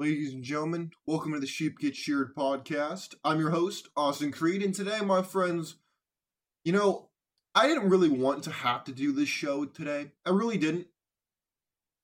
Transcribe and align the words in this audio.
Ladies 0.00 0.32
and 0.32 0.44
gentlemen, 0.44 0.92
welcome 1.06 1.32
to 1.32 1.40
the 1.40 1.46
Sheep 1.48 1.80
Get 1.80 1.96
Sheared 1.96 2.32
podcast. 2.36 3.16
I'm 3.24 3.40
your 3.40 3.50
host, 3.50 3.88
Austin 3.96 4.30
Creed, 4.30 4.62
and 4.62 4.72
today, 4.72 5.00
my 5.00 5.22
friends, 5.22 5.74
you 6.62 6.70
know, 6.70 7.08
I 7.52 7.66
didn't 7.66 7.88
really 7.88 8.08
want 8.08 8.44
to 8.44 8.52
have 8.52 8.84
to 8.84 8.92
do 8.92 9.10
this 9.10 9.28
show 9.28 9.64
today. 9.64 10.12
I 10.24 10.30
really 10.30 10.56
didn't. 10.56 10.86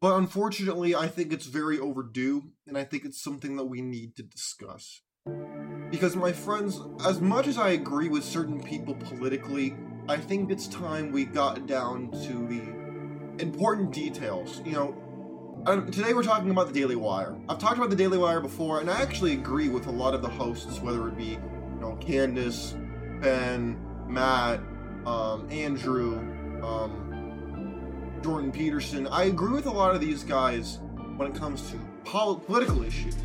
But 0.00 0.16
unfortunately, 0.16 0.96
I 0.96 1.06
think 1.06 1.32
it's 1.32 1.46
very 1.46 1.78
overdue, 1.78 2.50
and 2.66 2.76
I 2.76 2.82
think 2.82 3.04
it's 3.04 3.22
something 3.22 3.54
that 3.58 3.66
we 3.66 3.80
need 3.80 4.16
to 4.16 4.24
discuss. 4.24 5.02
Because, 5.88 6.16
my 6.16 6.32
friends, 6.32 6.80
as 7.06 7.20
much 7.20 7.46
as 7.46 7.58
I 7.58 7.68
agree 7.70 8.08
with 8.08 8.24
certain 8.24 8.60
people 8.60 8.96
politically, 8.96 9.76
I 10.08 10.16
think 10.16 10.50
it's 10.50 10.66
time 10.66 11.12
we 11.12 11.26
got 11.26 11.68
down 11.68 12.10
to 12.10 12.48
the 12.48 13.40
important 13.40 13.92
details. 13.92 14.62
You 14.64 14.72
know, 14.72 15.03
um, 15.66 15.90
today 15.90 16.12
we're 16.12 16.22
talking 16.22 16.50
about 16.50 16.66
the 16.66 16.72
Daily 16.72 16.96
Wire. 16.96 17.34
I've 17.48 17.58
talked 17.58 17.78
about 17.78 17.90
the 17.90 17.96
Daily 17.96 18.18
Wire 18.18 18.40
before, 18.40 18.80
and 18.80 18.90
I 18.90 19.00
actually 19.00 19.32
agree 19.32 19.68
with 19.68 19.86
a 19.86 19.90
lot 19.90 20.14
of 20.14 20.20
the 20.20 20.28
hosts, 20.28 20.80
whether 20.80 21.08
it 21.08 21.16
be, 21.16 21.24
you 21.24 21.80
know, 21.80 21.96
Candace, 22.00 22.74
Ben, 23.20 23.78
Matt, 24.06 24.60
um, 25.06 25.48
Andrew, 25.50 26.18
um, 26.62 28.20
Jordan 28.22 28.52
Peterson. 28.52 29.06
I 29.06 29.24
agree 29.24 29.52
with 29.52 29.66
a 29.66 29.70
lot 29.70 29.94
of 29.94 30.00
these 30.00 30.22
guys 30.22 30.80
when 31.16 31.30
it 31.30 31.34
comes 31.34 31.70
to 31.70 31.78
pol- 32.04 32.36
political 32.36 32.82
issues. 32.82 33.16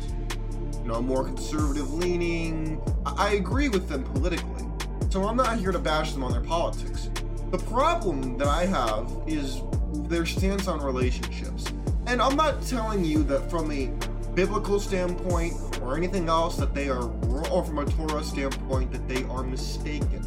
You 0.82 0.88
know, 0.88 1.02
more 1.02 1.24
conservative 1.24 1.92
leaning. 1.92 2.80
I-, 3.04 3.28
I 3.28 3.30
agree 3.32 3.68
with 3.68 3.88
them 3.88 4.02
politically. 4.02 4.64
So 5.10 5.24
I'm 5.24 5.36
not 5.36 5.58
here 5.58 5.72
to 5.72 5.78
bash 5.78 6.12
them 6.12 6.24
on 6.24 6.32
their 6.32 6.40
politics. 6.40 7.10
The 7.50 7.58
problem 7.58 8.38
that 8.38 8.48
I 8.48 8.64
have 8.64 9.12
is 9.26 9.60
their 10.08 10.24
stance 10.24 10.68
on 10.68 10.80
relationships. 10.80 11.64
And 12.10 12.20
I'm 12.20 12.34
not 12.34 12.60
telling 12.62 13.04
you 13.04 13.22
that 13.24 13.48
from 13.48 13.70
a 13.70 13.86
biblical 14.34 14.80
standpoint 14.80 15.54
or 15.80 15.96
anything 15.96 16.28
else 16.28 16.56
that 16.56 16.74
they 16.74 16.88
are, 16.88 17.04
or 17.04 17.64
from 17.64 17.78
a 17.78 17.86
Torah 17.86 18.24
standpoint, 18.24 18.90
that 18.90 19.06
they 19.06 19.22
are 19.26 19.44
mistaken. 19.44 20.20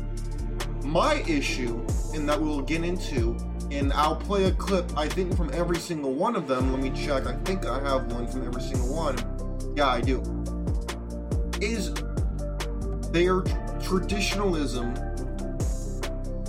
My 0.85 1.15
issue, 1.27 1.85
and 2.13 2.27
that 2.29 2.41
we'll 2.41 2.61
get 2.61 2.85
into, 2.85 3.35
and 3.69 3.91
I'll 3.91 4.15
play 4.15 4.45
a 4.45 4.53
clip, 4.53 4.97
I 4.97 5.09
think, 5.09 5.35
from 5.35 5.51
every 5.53 5.75
single 5.75 6.13
one 6.13 6.37
of 6.37 6.47
them. 6.47 6.71
Let 6.71 6.81
me 6.81 6.89
check. 6.91 7.27
I 7.27 7.35
think 7.43 7.65
I 7.65 7.81
have 7.81 8.09
one 8.13 8.27
from 8.27 8.47
every 8.47 8.61
single 8.61 8.95
one. 8.95 9.17
Yeah, 9.75 9.87
I 9.87 9.99
do. 9.99 10.21
Is 11.59 11.93
their 13.11 13.41
traditionalism 13.81 14.93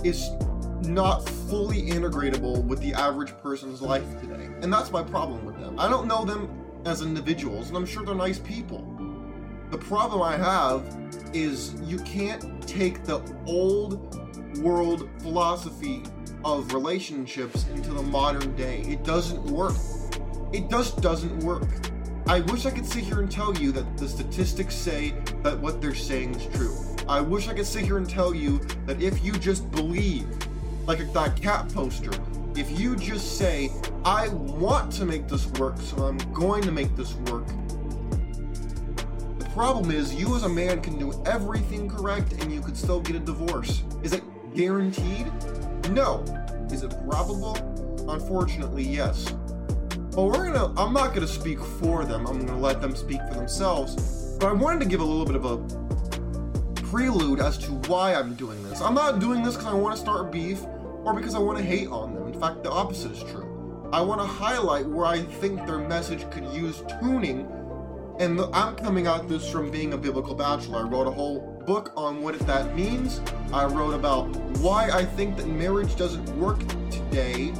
is 0.01 0.29
not 0.87 1.27
fully 1.49 1.83
integratable 1.83 2.63
with 2.63 2.79
the 2.79 2.93
average 2.93 3.35
person's 3.37 3.81
life 3.81 4.05
today. 4.21 4.49
And 4.61 4.71
that's 4.71 4.91
my 4.91 5.03
problem 5.03 5.45
with 5.45 5.59
them. 5.59 5.79
I 5.79 5.89
don't 5.89 6.07
know 6.07 6.25
them 6.25 6.49
as 6.85 7.01
individuals, 7.01 7.69
and 7.69 7.77
I'm 7.77 7.85
sure 7.85 8.05
they're 8.05 8.15
nice 8.15 8.39
people. 8.39 8.85
The 9.71 9.77
problem 9.77 10.21
I 10.21 10.37
have 10.37 10.83
is 11.33 11.73
you 11.81 11.97
can't 11.99 12.65
take 12.67 13.03
the 13.03 13.21
old 13.45 14.15
world 14.59 15.09
philosophy 15.19 16.03
of 16.43 16.71
relationships 16.73 17.65
into 17.73 17.91
the 17.91 18.03
modern 18.03 18.55
day. 18.55 18.81
It 18.81 19.03
doesn't 19.03 19.43
work. 19.45 19.75
It 20.53 20.69
just 20.69 21.01
doesn't 21.01 21.43
work. 21.43 21.67
I 22.27 22.39
wish 22.41 22.65
I 22.65 22.71
could 22.71 22.85
sit 22.85 23.03
here 23.03 23.19
and 23.19 23.31
tell 23.31 23.55
you 23.57 23.71
that 23.71 23.97
the 23.97 24.07
statistics 24.07 24.75
say 24.75 25.13
that 25.43 25.59
what 25.59 25.81
they're 25.81 25.95
saying 25.95 26.35
is 26.35 26.45
true. 26.55 26.75
I 27.07 27.21
wish 27.21 27.47
I 27.47 27.53
could 27.53 27.65
sit 27.65 27.83
here 27.85 27.97
and 27.97 28.09
tell 28.09 28.33
you 28.33 28.59
that 28.85 29.01
if 29.01 29.23
you 29.23 29.31
just 29.33 29.69
believe 29.71 30.27
like 30.87 31.11
that 31.13 31.41
cat 31.41 31.67
poster. 31.73 32.11
If 32.55 32.79
you 32.79 32.95
just 32.95 33.37
say, 33.37 33.71
I 34.05 34.29
want 34.29 34.91
to 34.93 35.05
make 35.05 35.27
this 35.27 35.47
work, 35.59 35.77
so 35.79 36.05
I'm 36.05 36.17
going 36.33 36.61
to 36.63 36.71
make 36.71 36.95
this 36.95 37.15
work. 37.31 37.47
The 39.39 39.49
problem 39.53 39.91
is, 39.91 40.13
you 40.13 40.35
as 40.35 40.43
a 40.43 40.49
man 40.49 40.81
can 40.81 40.97
do 40.97 41.21
everything 41.25 41.89
correct 41.89 42.33
and 42.33 42.53
you 42.53 42.61
could 42.61 42.77
still 42.77 43.01
get 43.01 43.15
a 43.15 43.19
divorce. 43.19 43.83
Is 44.03 44.13
it 44.13 44.23
guaranteed? 44.53 45.31
No. 45.89 46.23
Is 46.71 46.83
it 46.83 46.95
probable? 47.09 47.55
Unfortunately, 48.09 48.83
yes. 48.83 49.33
But 50.11 50.23
we're 50.23 50.51
gonna, 50.51 50.73
I'm 50.79 50.93
not 50.93 51.13
gonna 51.13 51.27
speak 51.27 51.59
for 51.59 52.05
them, 52.05 52.25
I'm 52.25 52.45
gonna 52.45 52.59
let 52.59 52.79
them 52.79 52.95
speak 52.95 53.19
for 53.27 53.33
themselves. 53.33 54.37
But 54.39 54.47
I 54.47 54.53
wanted 54.53 54.79
to 54.81 54.85
give 54.85 55.01
a 55.01 55.03
little 55.03 55.25
bit 55.25 55.35
of 55.35 55.45
a 55.45 55.57
prelude 56.83 57.39
as 57.41 57.57
to 57.57 57.71
why 57.89 58.13
I'm 58.13 58.35
doing 58.35 58.63
this. 58.63 58.79
I'm 58.79 58.93
not 58.93 59.19
doing 59.19 59.43
this 59.43 59.55
because 59.55 59.73
I 59.73 59.75
want 59.75 59.95
to 59.95 60.01
start 60.01 60.31
beef 60.31 60.61
or 61.05 61.13
because 61.13 61.35
I 61.35 61.39
want 61.39 61.59
to 61.59 61.63
hate 61.63 61.87
on 61.87 62.15
them. 62.15 62.27
In 62.27 62.39
fact, 62.39 62.63
the 62.63 62.71
opposite 62.71 63.11
is 63.11 63.23
true. 63.23 63.89
I 63.93 64.01
want 64.01 64.19
to 64.19 64.27
highlight 64.27 64.87
where 64.87 65.05
I 65.05 65.21
think 65.21 65.65
their 65.67 65.77
message 65.77 66.29
could 66.31 66.45
use 66.51 66.83
tuning, 66.99 67.47
and 68.19 68.37
the, 68.39 68.49
I'm 68.51 68.75
coming 68.75 69.05
at 69.05 69.29
this 69.29 69.49
from 69.49 69.69
being 69.69 69.93
a 69.93 69.97
biblical 69.97 70.33
bachelor. 70.33 70.79
I 70.79 70.81
wrote 70.81 71.07
a 71.07 71.11
whole 71.11 71.61
book 71.67 71.93
on 71.95 72.23
what 72.23 72.37
that 72.39 72.75
means. 72.75 73.21
I 73.53 73.65
wrote 73.65 73.93
about 73.93 74.25
why 74.57 74.89
I 74.89 75.05
think 75.05 75.37
that 75.37 75.47
marriage 75.47 75.95
doesn't 75.95 76.27
work 76.39 76.59
today, 76.89 77.53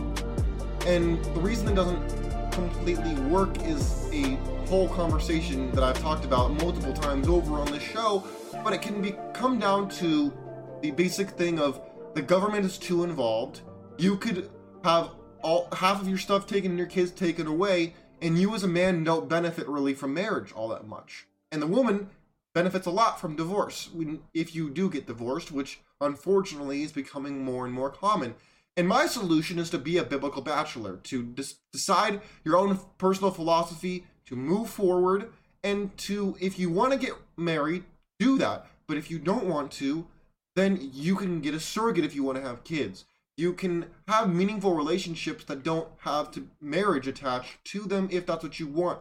and 0.87 1.23
the 1.35 1.39
reason 1.39 1.67
it 1.67 1.75
doesn't 1.75 2.51
completely 2.51 3.13
work 3.25 3.61
is 3.63 4.09
a 4.11 4.37
whole 4.67 4.89
conversation 4.89 5.71
that 5.71 5.83
I've 5.83 5.99
talked 5.99 6.25
about 6.25 6.51
multiple 6.53 6.93
times 6.93 7.27
over 7.27 7.59
on 7.59 7.71
this 7.71 7.83
show, 7.83 8.25
but 8.63 8.73
it 8.73 8.81
can 8.81 9.01
be 9.01 9.15
come 9.33 9.59
down 9.59 9.89
to 9.89 10.33
the 10.81 10.91
basic 10.91 11.29
thing 11.29 11.59
of 11.59 11.79
the 12.15 12.21
government 12.21 12.65
is 12.65 12.77
too 12.77 13.03
involved. 13.03 13.61
You 13.97 14.15
could 14.17 14.49
have 14.83 15.11
all 15.43 15.67
half 15.73 16.01
of 16.01 16.07
your 16.07 16.17
stuff 16.17 16.47
taken 16.47 16.71
and 16.71 16.77
your 16.77 16.87
kids 16.87 17.11
taken 17.11 17.45
away, 17.45 17.93
and 18.21 18.39
you 18.39 18.55
as 18.55 18.63
a 18.63 18.67
man 18.67 19.03
don't 19.03 19.29
benefit 19.29 19.67
really 19.67 19.93
from 19.93 20.13
marriage 20.13 20.51
all 20.53 20.69
that 20.69 20.87
much. 20.87 21.27
And 21.51 21.61
the 21.61 21.67
woman 21.67 22.09
benefits 22.53 22.87
a 22.87 22.91
lot 22.91 23.19
from 23.19 23.35
divorce 23.35 23.89
when, 23.93 24.21
if 24.33 24.55
you 24.55 24.69
do 24.69 24.89
get 24.89 25.07
divorced, 25.07 25.51
which 25.51 25.81
unfortunately 25.99 26.83
is 26.83 26.93
becoming 26.93 27.43
more 27.43 27.65
and 27.65 27.73
more 27.73 27.89
common. 27.89 28.35
And 28.77 28.87
my 28.87 29.07
solution 29.07 29.59
is 29.59 29.69
to 29.71 29.77
be 29.77 29.97
a 29.97 30.03
biblical 30.03 30.41
bachelor, 30.41 30.97
to 31.03 31.35
decide 31.71 32.21
your 32.45 32.57
own 32.57 32.79
personal 32.97 33.31
philosophy, 33.31 34.05
to 34.25 34.35
move 34.35 34.69
forward, 34.69 35.31
and 35.63 35.95
to, 35.97 36.37
if 36.39 36.57
you 36.57 36.69
want 36.69 36.93
to 36.93 36.97
get 36.97 37.13
married, 37.35 37.83
do 38.19 38.37
that. 38.37 38.67
But 38.87 38.97
if 38.97 39.11
you 39.11 39.19
don't 39.19 39.45
want 39.45 39.71
to, 39.73 40.07
then 40.55 40.89
you 40.93 41.15
can 41.15 41.41
get 41.41 41.53
a 41.53 41.59
surrogate 41.59 42.05
if 42.05 42.15
you 42.15 42.23
want 42.23 42.37
to 42.37 42.43
have 42.43 42.63
kids. 42.63 43.05
You 43.37 43.53
can 43.53 43.87
have 44.07 44.33
meaningful 44.33 44.73
relationships 44.73 45.43
that 45.45 45.63
don't 45.63 45.89
have 45.99 46.31
to 46.31 46.47
marriage 46.61 47.07
attached 47.07 47.63
to 47.65 47.81
them 47.81 48.07
if 48.11 48.25
that's 48.25 48.43
what 48.43 48.59
you 48.59 48.67
want. 48.67 48.99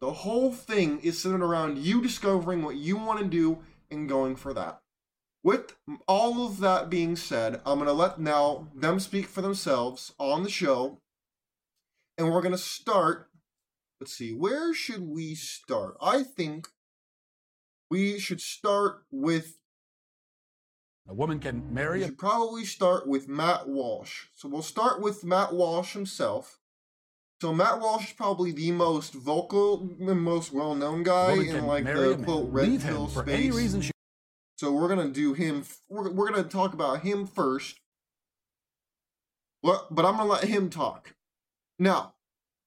The 0.00 0.12
whole 0.12 0.52
thing 0.52 1.00
is 1.00 1.20
centered 1.20 1.42
around 1.42 1.78
you 1.78 2.02
discovering 2.02 2.62
what 2.62 2.76
you 2.76 2.96
want 2.96 3.20
to 3.20 3.24
do 3.24 3.58
and 3.90 4.08
going 4.08 4.36
for 4.36 4.52
that. 4.54 4.80
With 5.42 5.74
all 6.06 6.46
of 6.46 6.60
that 6.60 6.90
being 6.90 7.16
said, 7.16 7.60
I'm 7.64 7.78
going 7.78 7.86
to 7.86 7.92
let 7.92 8.20
now 8.20 8.68
them 8.74 9.00
speak 9.00 9.26
for 9.26 9.40
themselves 9.40 10.12
on 10.18 10.42
the 10.42 10.50
show. 10.50 11.00
And 12.18 12.30
we're 12.30 12.42
going 12.42 12.52
to 12.52 12.58
start. 12.58 13.30
Let's 13.98 14.12
see, 14.14 14.32
where 14.32 14.74
should 14.74 15.08
we 15.08 15.34
start? 15.34 15.96
I 16.00 16.22
think 16.22 16.68
we 17.90 18.18
should 18.18 18.40
start 18.40 19.04
with 19.10 19.59
a 21.10 21.14
woman 21.14 21.40
can 21.40 21.74
marry. 21.74 21.98
We 21.98 22.04
should 22.06 22.18
probably 22.18 22.64
start 22.64 23.06
with 23.08 23.28
Matt 23.28 23.68
Walsh. 23.68 24.26
So 24.34 24.48
we'll 24.48 24.62
start 24.62 25.00
with 25.02 25.24
Matt 25.24 25.52
Walsh 25.52 25.92
himself. 25.92 26.58
So 27.42 27.52
Matt 27.52 27.80
Walsh 27.80 28.06
is 28.06 28.12
probably 28.12 28.52
the 28.52 28.70
most 28.70 29.12
vocal, 29.14 29.88
the 29.98 30.14
most 30.14 30.52
well-known 30.52 31.02
guy 31.02 31.32
in 31.32 31.66
like 31.66 31.84
the 31.84 31.92
quote 32.24 32.52
red 32.52 32.80
pill 32.80 33.08
space. 33.08 33.54
Reason 33.54 33.80
she- 33.80 33.90
so 34.56 34.70
we're 34.72 34.88
gonna 34.88 35.08
do 35.08 35.32
him. 35.34 35.64
We're, 35.88 36.10
we're 36.12 36.30
gonna 36.30 36.44
talk 36.44 36.74
about 36.74 37.00
him 37.00 37.26
first. 37.26 37.80
Well, 39.62 39.86
but 39.90 40.04
I'm 40.04 40.16
gonna 40.16 40.28
let 40.30 40.44
him 40.44 40.70
talk. 40.70 41.14
Now, 41.78 42.14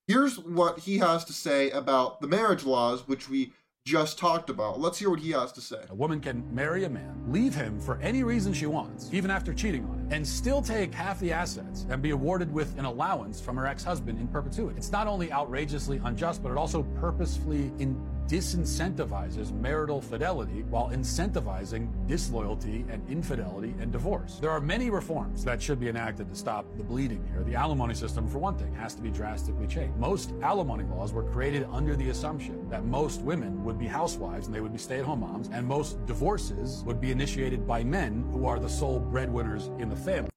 here's 0.07 0.37
what 0.39 0.79
he 0.79 0.97
has 0.97 1.23
to 1.25 1.33
say 1.33 1.69
about 1.71 2.19
the 2.19 2.27
marriage 2.27 2.63
laws, 2.65 3.07
which 3.07 3.29
we 3.29 3.53
just 3.85 4.17
talked 4.17 4.49
about. 4.49 4.79
Let's 4.79 4.97
hear 4.97 5.09
what 5.09 5.19
he 5.19 5.31
has 5.31 5.51
to 5.51 5.61
say. 5.61 5.81
A 5.89 5.95
woman 5.95 6.21
can 6.21 6.43
marry 6.55 6.85
a 6.85 6.89
man, 6.89 7.21
leave 7.27 7.53
him 7.53 7.81
for 7.81 7.99
any 7.99 8.23
reason 8.23 8.53
she 8.53 8.65
wants, 8.65 9.09
even 9.11 9.29
after 9.29 9.53
cheating 9.53 9.83
on 9.83 9.99
him, 9.99 10.07
and 10.09 10.25
still 10.25 10.61
take 10.61 10.93
half 10.93 11.19
the 11.19 11.33
assets 11.33 11.85
and 11.89 12.01
be 12.01 12.11
awarded 12.11 12.51
with 12.53 12.77
an 12.79 12.85
allowance 12.85 13.41
from 13.41 13.57
her 13.57 13.67
ex 13.67 13.83
husband 13.83 14.19
in 14.19 14.27
perpetuity. 14.29 14.77
It's 14.77 14.91
not 14.91 15.07
only 15.07 15.33
outrageously 15.33 15.99
unjust, 16.05 16.41
but 16.41 16.51
it 16.51 16.57
also 16.57 16.83
purposefully 16.97 17.73
in 17.77 18.01
disincentivizes 18.27 19.51
marital 19.51 20.01
fidelity 20.01 20.63
while 20.63 20.89
incentivizing 20.89 21.89
disloyalty 22.07 22.85
and 22.89 23.07
infidelity 23.09 23.73
and 23.79 23.91
divorce. 23.91 24.39
There 24.39 24.51
are 24.51 24.59
many 24.59 24.89
reforms 24.89 25.43
that 25.43 25.61
should 25.61 25.79
be 25.79 25.89
enacted 25.89 26.29
to 26.29 26.35
stop 26.35 26.65
the 26.77 26.83
bleeding 26.83 27.25
here. 27.31 27.43
The 27.43 27.55
alimony 27.55 27.93
system, 27.93 28.27
for 28.27 28.39
one 28.39 28.57
thing, 28.57 28.73
has 28.75 28.95
to 28.95 29.01
be 29.01 29.09
drastically 29.09 29.67
changed. 29.67 29.97
Most 29.97 30.33
alimony 30.41 30.83
laws 30.85 31.13
were 31.13 31.23
created 31.23 31.67
under 31.71 31.95
the 31.95 32.09
assumption 32.09 32.69
that 32.69 32.85
most 32.85 33.21
women 33.21 33.63
would 33.63 33.79
be 33.79 33.87
housewives 33.87 34.47
and 34.47 34.55
they 34.55 34.61
would 34.61 34.73
be 34.73 34.79
stay 34.79 34.99
at 34.99 35.05
home 35.05 35.21
moms, 35.21 35.49
and 35.49 35.65
most 35.65 36.03
divorces 36.05 36.83
would 36.85 36.99
be 36.99 37.11
initiated 37.11 37.67
by 37.67 37.83
men 37.83 38.23
who 38.31 38.45
are 38.45 38.59
the 38.59 38.69
sole 38.69 38.99
breadwinners 38.99 39.67
in 39.79 39.89
the 39.89 39.95
family. 39.95 40.29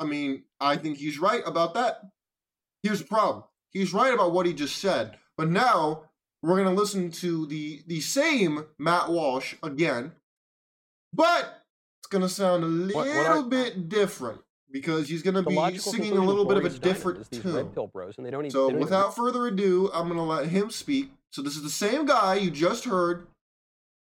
I 0.00 0.04
mean, 0.04 0.44
I 0.60 0.76
think 0.76 0.98
he's 0.98 1.18
right 1.18 1.42
about 1.44 1.74
that. 1.74 2.02
Here's 2.82 3.00
the 3.00 3.06
problem. 3.06 3.44
He's 3.70 3.92
right 3.92 4.14
about 4.14 4.32
what 4.32 4.46
he 4.46 4.52
just 4.52 4.78
said 4.78 5.18
But 5.38 5.48
now 5.48 6.02
we're 6.42 6.56
gonna 6.62 6.74
listen 6.76 7.10
to 7.12 7.46
the 7.46 7.82
the 7.86 8.00
same 8.00 8.66
Matt 8.76 9.08
Walsh 9.08 9.54
again, 9.62 10.12
but 11.14 11.64
it's 12.00 12.08
gonna 12.08 12.28
sound 12.28 12.64
a 12.64 12.66
little 12.66 13.00
What- 13.00 13.06
what 13.16 13.26
I- 13.26 13.48
bit 13.48 13.88
different 13.88 14.42
because 14.70 15.08
he's 15.08 15.22
gonna 15.22 15.44
be 15.44 15.78
singing 15.78 16.16
a 16.18 16.24
little 16.24 16.44
bit 16.44 16.56
of 16.58 16.64
a 16.64 16.68
Boris 16.68 16.78
different 16.80 17.30
tune. 17.30 17.70
pill 17.70 17.86
bros, 17.86 18.16
and 18.18 18.26
they 18.26 18.30
don't 18.32 18.42
even. 18.46 18.50
So 18.50 18.66
they 18.66 18.72
don't 18.72 18.80
even- 18.82 18.84
without 18.84 19.14
further 19.14 19.46
ado, 19.46 19.90
I'm 19.92 20.08
gonna 20.08 20.24
let 20.26 20.48
him 20.48 20.70
speak. 20.70 21.12
So 21.30 21.40
this 21.40 21.56
is 21.56 21.62
the 21.62 21.70
same 21.70 22.04
guy 22.04 22.34
you 22.34 22.50
just 22.50 22.84
heard. 22.84 23.28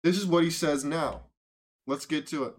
This 0.03 0.17
is 0.17 0.25
what 0.25 0.43
he 0.43 0.49
says 0.51 0.83
now. 0.83 1.23
Let's 1.87 2.05
get 2.05 2.27
to 2.27 2.43
it. 2.43 2.55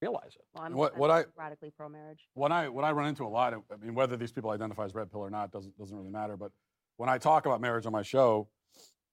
realize 0.00 0.36
it. 0.36 0.46
Well, 0.54 0.62
I'm, 0.64 0.72
What- 0.74 0.92
I'm 0.92 0.98
what 1.00 1.10
I- 1.10 1.24
radically 1.36 1.72
pro-marriage. 1.72 2.28
When 2.34 2.52
I 2.52 2.68
when 2.68 2.84
I 2.84 2.92
run 2.92 3.08
into 3.08 3.24
a 3.24 3.28
lot, 3.28 3.52
of, 3.52 3.64
I 3.72 3.74
mean, 3.76 3.96
whether 3.96 4.16
these 4.16 4.30
people 4.30 4.50
identify 4.50 4.84
as 4.84 4.94
red 4.94 5.10
pill 5.10 5.22
or 5.22 5.28
not 5.30 5.50
doesn't 5.50 5.76
doesn't 5.76 5.96
really 5.96 6.08
matter. 6.08 6.36
But 6.36 6.52
when 6.98 7.08
I 7.08 7.16
talk 7.16 7.46
about 7.46 7.60
marriage 7.60 7.86
on 7.86 7.92
my 7.92 8.02
show, 8.02 8.48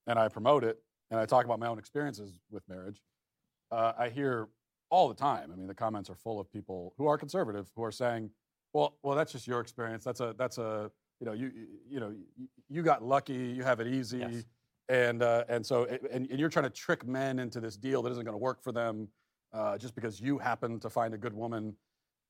and 0.08 0.20
I 0.20 0.28
promote 0.28 0.64
it, 0.64 0.78
and 1.10 1.20
I 1.20 1.26
talk 1.26 1.46
about 1.46 1.60
my 1.60 1.68
own 1.68 1.80
experiences 1.80 2.34
with 2.52 2.68
marriage, 2.68 3.02
uh, 3.72 3.94
I 3.98 4.10
hear 4.10 4.50
all 4.90 5.08
the 5.08 5.16
time. 5.16 5.52
I 5.52 5.56
mean, 5.56 5.68
the 5.68 5.74
comments 5.74 6.10
are 6.10 6.16
full 6.16 6.40
of 6.40 6.52
people 6.52 6.94
who 6.98 7.08
are 7.08 7.18
conservative 7.18 7.72
who 7.76 7.84
are 7.84 7.92
saying, 7.92 8.30
"Well, 8.74 8.98
well, 9.04 9.16
that's 9.16 9.32
just 9.32 9.48
your 9.48 9.62
experience. 9.62 10.04
That's 10.04 10.20
a 10.20 10.36
that's 10.38 10.58
a 10.58 10.92
you 11.20 11.26
know 11.26 11.34
you 11.34 11.52
you, 11.88 12.00
know 12.00 12.10
you, 12.10 12.48
you 12.70 12.84
got 12.84 13.04
lucky. 13.04 13.34
You 13.34 13.64
have 13.64 13.80
it 13.80 13.88
easy." 13.88 14.20
Yes. 14.20 14.46
And, 14.88 15.24
uh, 15.24 15.46
and 15.50 15.66
so 15.66 15.86
and, 16.12 16.30
and 16.30 16.40
you're 16.40 16.50
trying 16.50 16.66
to 16.66 16.70
trick 16.70 17.08
men 17.08 17.40
into 17.40 17.60
this 17.60 17.76
deal 17.76 18.04
that 18.04 18.12
isn't 18.12 18.24
going 18.24 18.36
to 18.36 18.44
work 18.44 18.62
for 18.62 18.72
them 18.72 19.08
uh, 19.52 19.80
just 19.80 19.96
because 19.96 20.22
you 20.22 20.38
happen 20.38 20.80
to 20.82 20.92
find 20.92 21.16
a 21.16 21.18
good 21.18 21.34
woman 21.34 21.76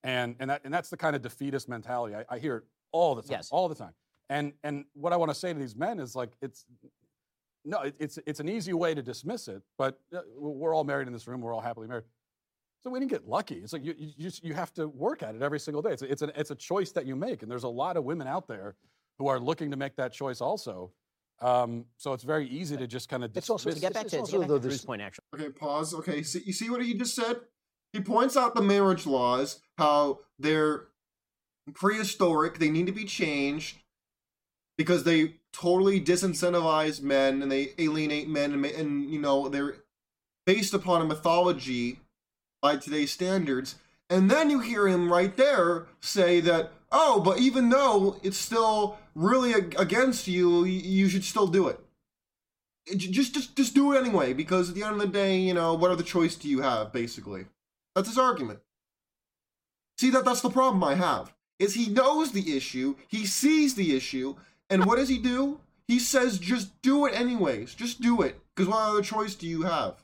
and 0.05 0.37
and 0.39 0.49
that 0.49 0.61
and 0.63 0.73
that's 0.73 0.89
the 0.89 0.95
kind 0.95 1.17
of 1.17 1.21
defeatist 1.21 1.67
mentality 1.67 2.15
I, 2.15 2.23
I 2.29 2.39
hear 2.39 2.57
it 2.57 2.63
all 2.93 3.13
the 3.13 3.23
time, 3.23 3.31
Yes. 3.31 3.49
all 3.51 3.67
the 3.67 3.75
time. 3.75 3.93
And 4.29 4.53
and 4.63 4.85
what 4.93 5.13
I 5.13 5.17
want 5.17 5.29
to 5.31 5.35
say 5.35 5.53
to 5.53 5.59
these 5.59 5.75
men 5.75 5.99
is 5.99 6.15
like 6.15 6.31
it's 6.41 6.65
no, 7.63 7.91
it's 7.99 8.19
it's 8.25 8.39
an 8.39 8.49
easy 8.49 8.73
way 8.73 8.93
to 8.93 9.01
dismiss 9.01 9.47
it, 9.47 9.61
but 9.77 9.99
uh, 10.15 10.21
we're 10.37 10.73
all 10.73 10.83
married 10.83 11.07
in 11.07 11.13
this 11.13 11.27
room. 11.27 11.41
We're 11.41 11.53
all 11.53 11.61
happily 11.61 11.87
married. 11.87 12.05
So 12.81 12.91
we 12.91 12.99
didn't 12.99 13.11
get 13.11 13.27
lucky. 13.27 13.55
It's 13.55 13.73
like 13.73 13.83
you 13.83 13.95
you, 13.97 14.11
you, 14.17 14.23
just, 14.25 14.43
you 14.43 14.53
have 14.53 14.73
to 14.75 14.87
work 14.87 15.23
at 15.23 15.35
it 15.35 15.41
every 15.41 15.59
single 15.59 15.81
day. 15.81 15.91
It's 15.91 16.03
a, 16.03 16.11
it's 16.11 16.21
an 16.21 16.31
it's 16.35 16.51
a 16.51 16.55
choice 16.55 16.91
that 16.91 17.05
you 17.05 17.15
make, 17.15 17.41
and 17.41 17.51
there's 17.51 17.63
a 17.63 17.69
lot 17.69 17.97
of 17.97 18.03
women 18.03 18.27
out 18.27 18.47
there 18.47 18.75
who 19.17 19.27
are 19.27 19.39
looking 19.39 19.71
to 19.71 19.77
make 19.77 19.95
that 19.95 20.13
choice 20.13 20.41
also. 20.41 20.91
Um, 21.41 21.85
so 21.97 22.13
it's 22.13 22.23
very 22.23 22.47
easy 22.47 22.77
to 22.77 22.87
just 22.87 23.09
kind 23.09 23.23
of 23.23 23.35
It's 23.35 23.49
also 23.49 23.69
to 23.69 23.79
get 23.79 23.93
back 23.93 24.07
to, 24.07 24.21
to 24.21 24.31
get 24.31 24.39
back 24.41 24.49
to 24.49 24.59
Drew's 24.59 24.85
point. 24.85 25.01
Actually, 25.01 25.25
Okay, 25.33 25.49
pause. 25.49 25.93
Okay, 25.93 26.23
see, 26.23 26.41
you 26.45 26.53
see 26.53 26.69
what 26.69 26.81
he 26.81 26.93
just 26.93 27.15
said? 27.15 27.41
He 27.91 27.99
points 27.99 28.37
out 28.37 28.55
the 28.55 28.61
marriage 28.61 29.05
laws, 29.05 29.61
how 29.77 30.19
they're 30.37 30.87
prehistoric, 31.73 32.59
they 32.59 32.69
need 32.69 32.85
to 32.85 32.91
be 32.91 33.05
changed 33.05 33.79
because 34.77 35.03
they 35.03 35.35
totally 35.53 36.01
disincentivize 36.01 37.01
men 37.01 37.41
and 37.41 37.51
they 37.51 37.69
alienate 37.77 38.27
men 38.27 38.53
and, 38.53 38.65
and 38.65 39.09
you 39.09 39.19
know, 39.19 39.47
they're 39.47 39.75
based 40.45 40.73
upon 40.73 41.01
a 41.01 41.05
mythology 41.05 41.99
by 42.61 42.75
today's 42.75 43.11
standards. 43.11 43.75
And 44.09 44.29
then 44.29 44.49
you 44.49 44.59
hear 44.59 44.87
him 44.87 45.11
right 45.11 45.35
there 45.35 45.87
say 45.99 46.39
that, 46.41 46.71
oh, 46.91 47.19
but 47.19 47.39
even 47.39 47.69
though 47.69 48.19
it's 48.21 48.37
still 48.37 48.97
really 49.15 49.53
against 49.53 50.27
you, 50.27 50.65
you 50.65 51.09
should 51.09 51.23
still 51.23 51.47
do 51.47 51.67
it. 51.67 51.79
Just 52.95 53.33
just 53.33 53.55
just 53.55 53.73
do 53.73 53.93
it 53.93 53.99
anyway 53.99 54.33
because 54.33 54.69
at 54.69 54.75
the 54.75 54.83
end 54.83 54.93
of 54.93 54.99
the 54.99 55.07
day 55.07 55.37
you 55.37 55.55
know 55.55 55.73
what 55.73 55.89
other 55.89 56.03
choice 56.03 56.35
do 56.35 56.47
you 56.47 56.61
have 56.61 56.93
basically 56.93 57.45
that's 57.95 58.07
his 58.07 58.19
argument 58.19 58.59
see 59.97 60.11
that 60.11 60.23
that's 60.23 60.41
the 60.41 60.51
problem 60.51 60.83
i 60.83 60.93
have 60.93 61.33
is 61.57 61.73
he 61.73 61.89
knows 61.89 62.31
the 62.31 62.55
issue 62.55 62.95
he 63.07 63.25
sees 63.25 63.73
the 63.73 63.95
issue 63.95 64.35
and 64.69 64.85
what 64.85 64.97
does 64.97 65.09
he 65.09 65.17
do? 65.17 65.59
He 65.87 65.99
says 65.99 66.39
just 66.39 66.81
do 66.81 67.05
it 67.05 67.13
anyways. 67.13 67.75
Just 67.75 68.01
do 68.01 68.21
it. 68.21 68.39
Because 68.55 68.69
what 68.69 68.79
other 68.81 69.01
choice 69.01 69.35
do 69.35 69.47
you 69.47 69.63
have? 69.63 70.03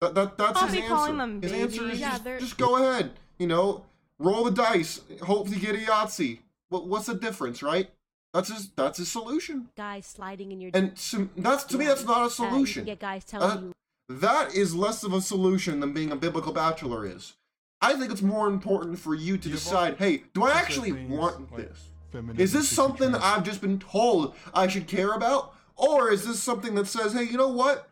That, 0.00 0.14
that 0.14 0.38
that's 0.38 0.56
I'll 0.58 0.66
his 0.66 0.76
be 0.76 0.82
answer. 0.82 0.94
calling 0.94 1.18
them 1.18 1.42
his 1.42 1.52
answer 1.52 1.88
is. 1.90 2.00
Yeah, 2.00 2.18
just, 2.18 2.40
just 2.40 2.58
go 2.58 2.76
ahead 2.76 3.12
you 3.40 3.46
know? 3.46 3.84
Roll 4.20 4.44
the 4.44 4.50
dice. 4.50 5.00
Hopefully 5.22 5.58
get 5.58 5.74
a 5.74 5.78
yahtzee. 5.78 6.40
What, 6.68 6.86
what's 6.86 7.06
the 7.06 7.14
difference 7.14 7.62
right? 7.62 7.90
That's 8.32 8.48
his 8.52 8.68
that's 8.76 8.98
his 8.98 9.10
solution. 9.10 9.70
Guys 9.76 10.06
sliding 10.06 10.52
in 10.52 10.60
your 10.60 10.70
and 10.72 10.94
to, 10.96 11.28
that's 11.36 11.64
to 11.64 11.78
me 11.78 11.86
that's 11.86 12.04
not 12.04 12.18
a 12.18 12.20
Uh, 12.20 12.24
you 12.24 12.30
solution. 12.30 12.84
get 12.84 13.00
guys 13.00 13.24
telling 13.24 13.50
Uh, 13.50 13.60
you. 13.62 13.72
that 14.20 14.54
is 14.54 14.72
less 14.74 15.02
of 15.02 15.12
a 15.12 15.20
solution 15.20 15.80
than 15.80 15.92
being 15.92 16.12
a 16.12 16.16
biblical 16.16 16.52
bachelor 16.52 17.04
is. 17.06 17.34
I 17.80 17.94
think 17.94 18.12
it's 18.12 18.22
more 18.22 18.46
important 18.46 18.98
for 19.00 19.14
you 19.14 19.38
to 19.38 19.48
You've 19.48 19.58
decide, 19.58 19.96
hey, 19.96 20.24
do 20.34 20.44
I 20.44 20.52
actually 20.52 20.92
things 20.92 21.10
want 21.10 21.50
like 21.50 21.68
this? 21.68 21.88
Feminism, 22.10 22.42
Is 22.42 22.52
this 22.52 22.68
something 22.68 23.12
that 23.12 23.22
I've 23.22 23.44
just 23.44 23.60
been 23.60 23.78
told 23.78 24.34
I 24.54 24.66
should 24.68 24.86
care 24.86 25.12
about? 25.12 25.54
Or 25.76 26.10
is 26.10 26.26
this 26.26 26.42
something 26.42 26.74
that 26.74 26.86
says, 26.86 27.12
hey, 27.14 27.24
you 27.24 27.38
know 27.38 27.48
what? 27.48 27.88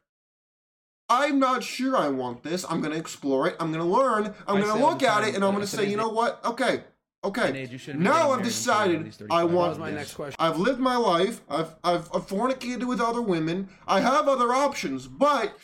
I'm 1.09 1.39
not 1.39 1.65
sure 1.65 1.97
I 1.97 2.09
want 2.09 2.43
this. 2.43 2.67
I'm 2.69 2.81
going 2.81 2.93
to 2.93 2.99
explore 2.99 3.49
it. 3.49 3.57
I'm 3.59 3.73
going 3.73 3.85
to 3.85 3.91
learn. 3.91 4.35
I'm 4.47 4.61
going 4.61 4.77
to 4.77 4.85
look 4.85 5.03
at 5.03 5.27
it 5.27 5.35
and 5.35 5.43
I'm 5.43 5.55
going 5.55 5.65
to 5.65 5.71
say, 5.71 5.89
you 5.89 5.97
know 5.97 6.11
what? 6.11 6.45
Okay. 6.45 6.83
Okay. 7.25 7.59
age, 7.59 7.73
you 7.73 7.79
shouldn't 7.79 8.05
be 8.05 8.09
Now 8.09 8.31
I've 8.31 8.45
decided 8.45 9.13
I 9.31 9.43
want 9.45 9.79
my 9.79 9.91
this. 9.91 9.99
next 9.99 10.15
question. 10.15 10.37
I've 10.39 10.59
lived 10.59 10.79
my 10.79 10.97
life. 10.97 11.41
I've, 11.49 11.75
I've 11.83 12.09
I've 12.15 12.29
fornicated 12.29 12.85
with 12.85 13.01
other 13.01 13.21
women. 13.21 13.71
I 13.89 14.01
have 14.01 14.29
other 14.29 14.53
options, 14.53 15.09
but 15.09 15.57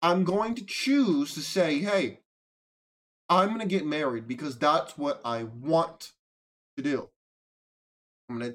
I'm 0.00 0.24
going 0.24 0.54
to 0.54 0.64
choose 0.64 1.34
to 1.34 1.40
say, 1.40 1.80
hey, 1.80 2.20
I'm 3.28 3.48
going 3.48 3.60
to 3.60 3.66
get 3.66 3.84
married 3.84 4.26
because 4.26 4.56
that's 4.56 4.96
what 4.96 5.20
I 5.24 5.42
want 5.42 6.12
to 6.76 6.82
do. 6.82 7.10
I'm 8.28 8.40
to 8.40 8.54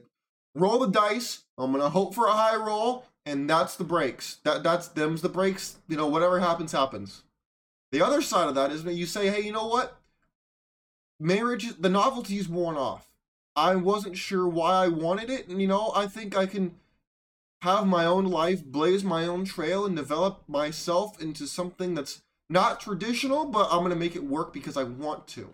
roll 0.56 0.80
the 0.80 0.88
dice. 0.88 1.44
I'm 1.58 1.74
to 1.74 1.90
hope 1.90 2.16
for 2.16 2.28
a 2.28 2.34
high 2.34 2.56
roll, 2.56 3.06
and 3.26 3.50
that's 3.50 3.76
the 3.76 3.84
breaks. 3.84 4.38
That 4.44 4.64
that's 4.64 4.88
them's 4.90 5.22
the 5.22 5.30
breaks. 5.30 5.78
You 5.88 5.98
know, 5.98 6.08
whatever 6.08 6.40
happens, 6.40 6.72
happens. 6.72 7.24
The 7.92 8.02
other 8.02 8.22
side 8.22 8.48
of 8.48 8.56
that 8.56 8.72
is 8.72 8.84
when 8.84 8.96
you 8.96 9.06
say, 9.06 9.30
hey, 9.30 9.42
you 9.42 9.52
know 9.52 9.68
what? 9.68 10.00
Marriage, 11.20 11.78
the 11.78 11.90
novelty 11.90 12.38
is 12.38 12.50
worn 12.50 12.78
off. 12.78 13.12
I 13.56 13.76
wasn't 13.76 14.18
sure 14.18 14.48
why 14.48 14.86
I 14.86 14.88
wanted 14.88 15.30
it, 15.30 15.48
and 15.48 15.62
you 15.62 15.68
know, 15.68 15.92
I 15.96 16.08
think 16.08 16.36
I 16.36 16.46
can 16.46 16.76
have 17.62 17.86
my 17.86 18.06
own 18.06 18.26
life, 18.26 18.64
blaze 18.66 19.04
my 19.04 19.28
own 19.28 19.46
trail, 19.46 19.86
and 19.86 19.96
develop 19.96 20.44
myself 20.48 21.22
into 21.22 21.46
something 21.46 21.94
that's 21.94 22.22
not 22.50 22.80
traditional, 22.80 23.46
but 23.46 23.68
I'm 23.72 23.84
gonna 23.84 23.96
make 23.96 24.16
it 24.16 24.24
work 24.24 24.52
because 24.52 24.78
I 24.78 24.84
want 24.84 25.28
to. 25.30 25.54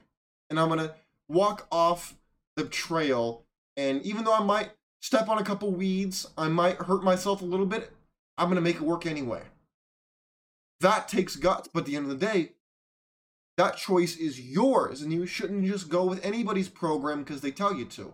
And 0.50 0.60
I'm 0.60 0.70
gonna 0.70 0.96
walk 1.28 1.68
off 1.72 2.15
the 2.56 2.65
trail, 2.65 3.44
and 3.77 4.01
even 4.01 4.25
though 4.25 4.34
I 4.34 4.43
might 4.43 4.72
step 5.01 5.29
on 5.29 5.38
a 5.38 5.43
couple 5.43 5.72
weeds, 5.72 6.27
I 6.38 6.50
might 6.50 6.77
hurt 6.77 7.03
myself 7.03 7.41
a 7.41 7.46
little 7.46 7.65
bit, 7.65 7.91
I'm 8.38 8.50
gonna 8.50 8.62
make 8.62 8.75
it 8.75 8.81
work 8.81 9.05
anyway. 9.05 9.43
That 10.81 11.07
takes 11.07 11.36
guts, 11.36 11.69
but 11.74 11.81
at 11.81 11.86
the 11.86 11.96
end 11.96 12.12
of 12.12 12.19
the 12.19 12.25
day, 12.25 12.51
that 13.57 13.77
choice 13.77 14.15
is 14.17 14.39
yours, 14.39 15.01
and 15.01 15.12
you 15.12 15.25
shouldn't 15.25 15.65
just 15.65 15.89
go 15.89 16.05
with 16.05 16.24
anybody's 16.24 16.69
program 16.69 17.24
because 17.24 17.41
they 17.41 17.51
tell 17.51 17.74
you 17.74 17.86
to. 17.86 18.13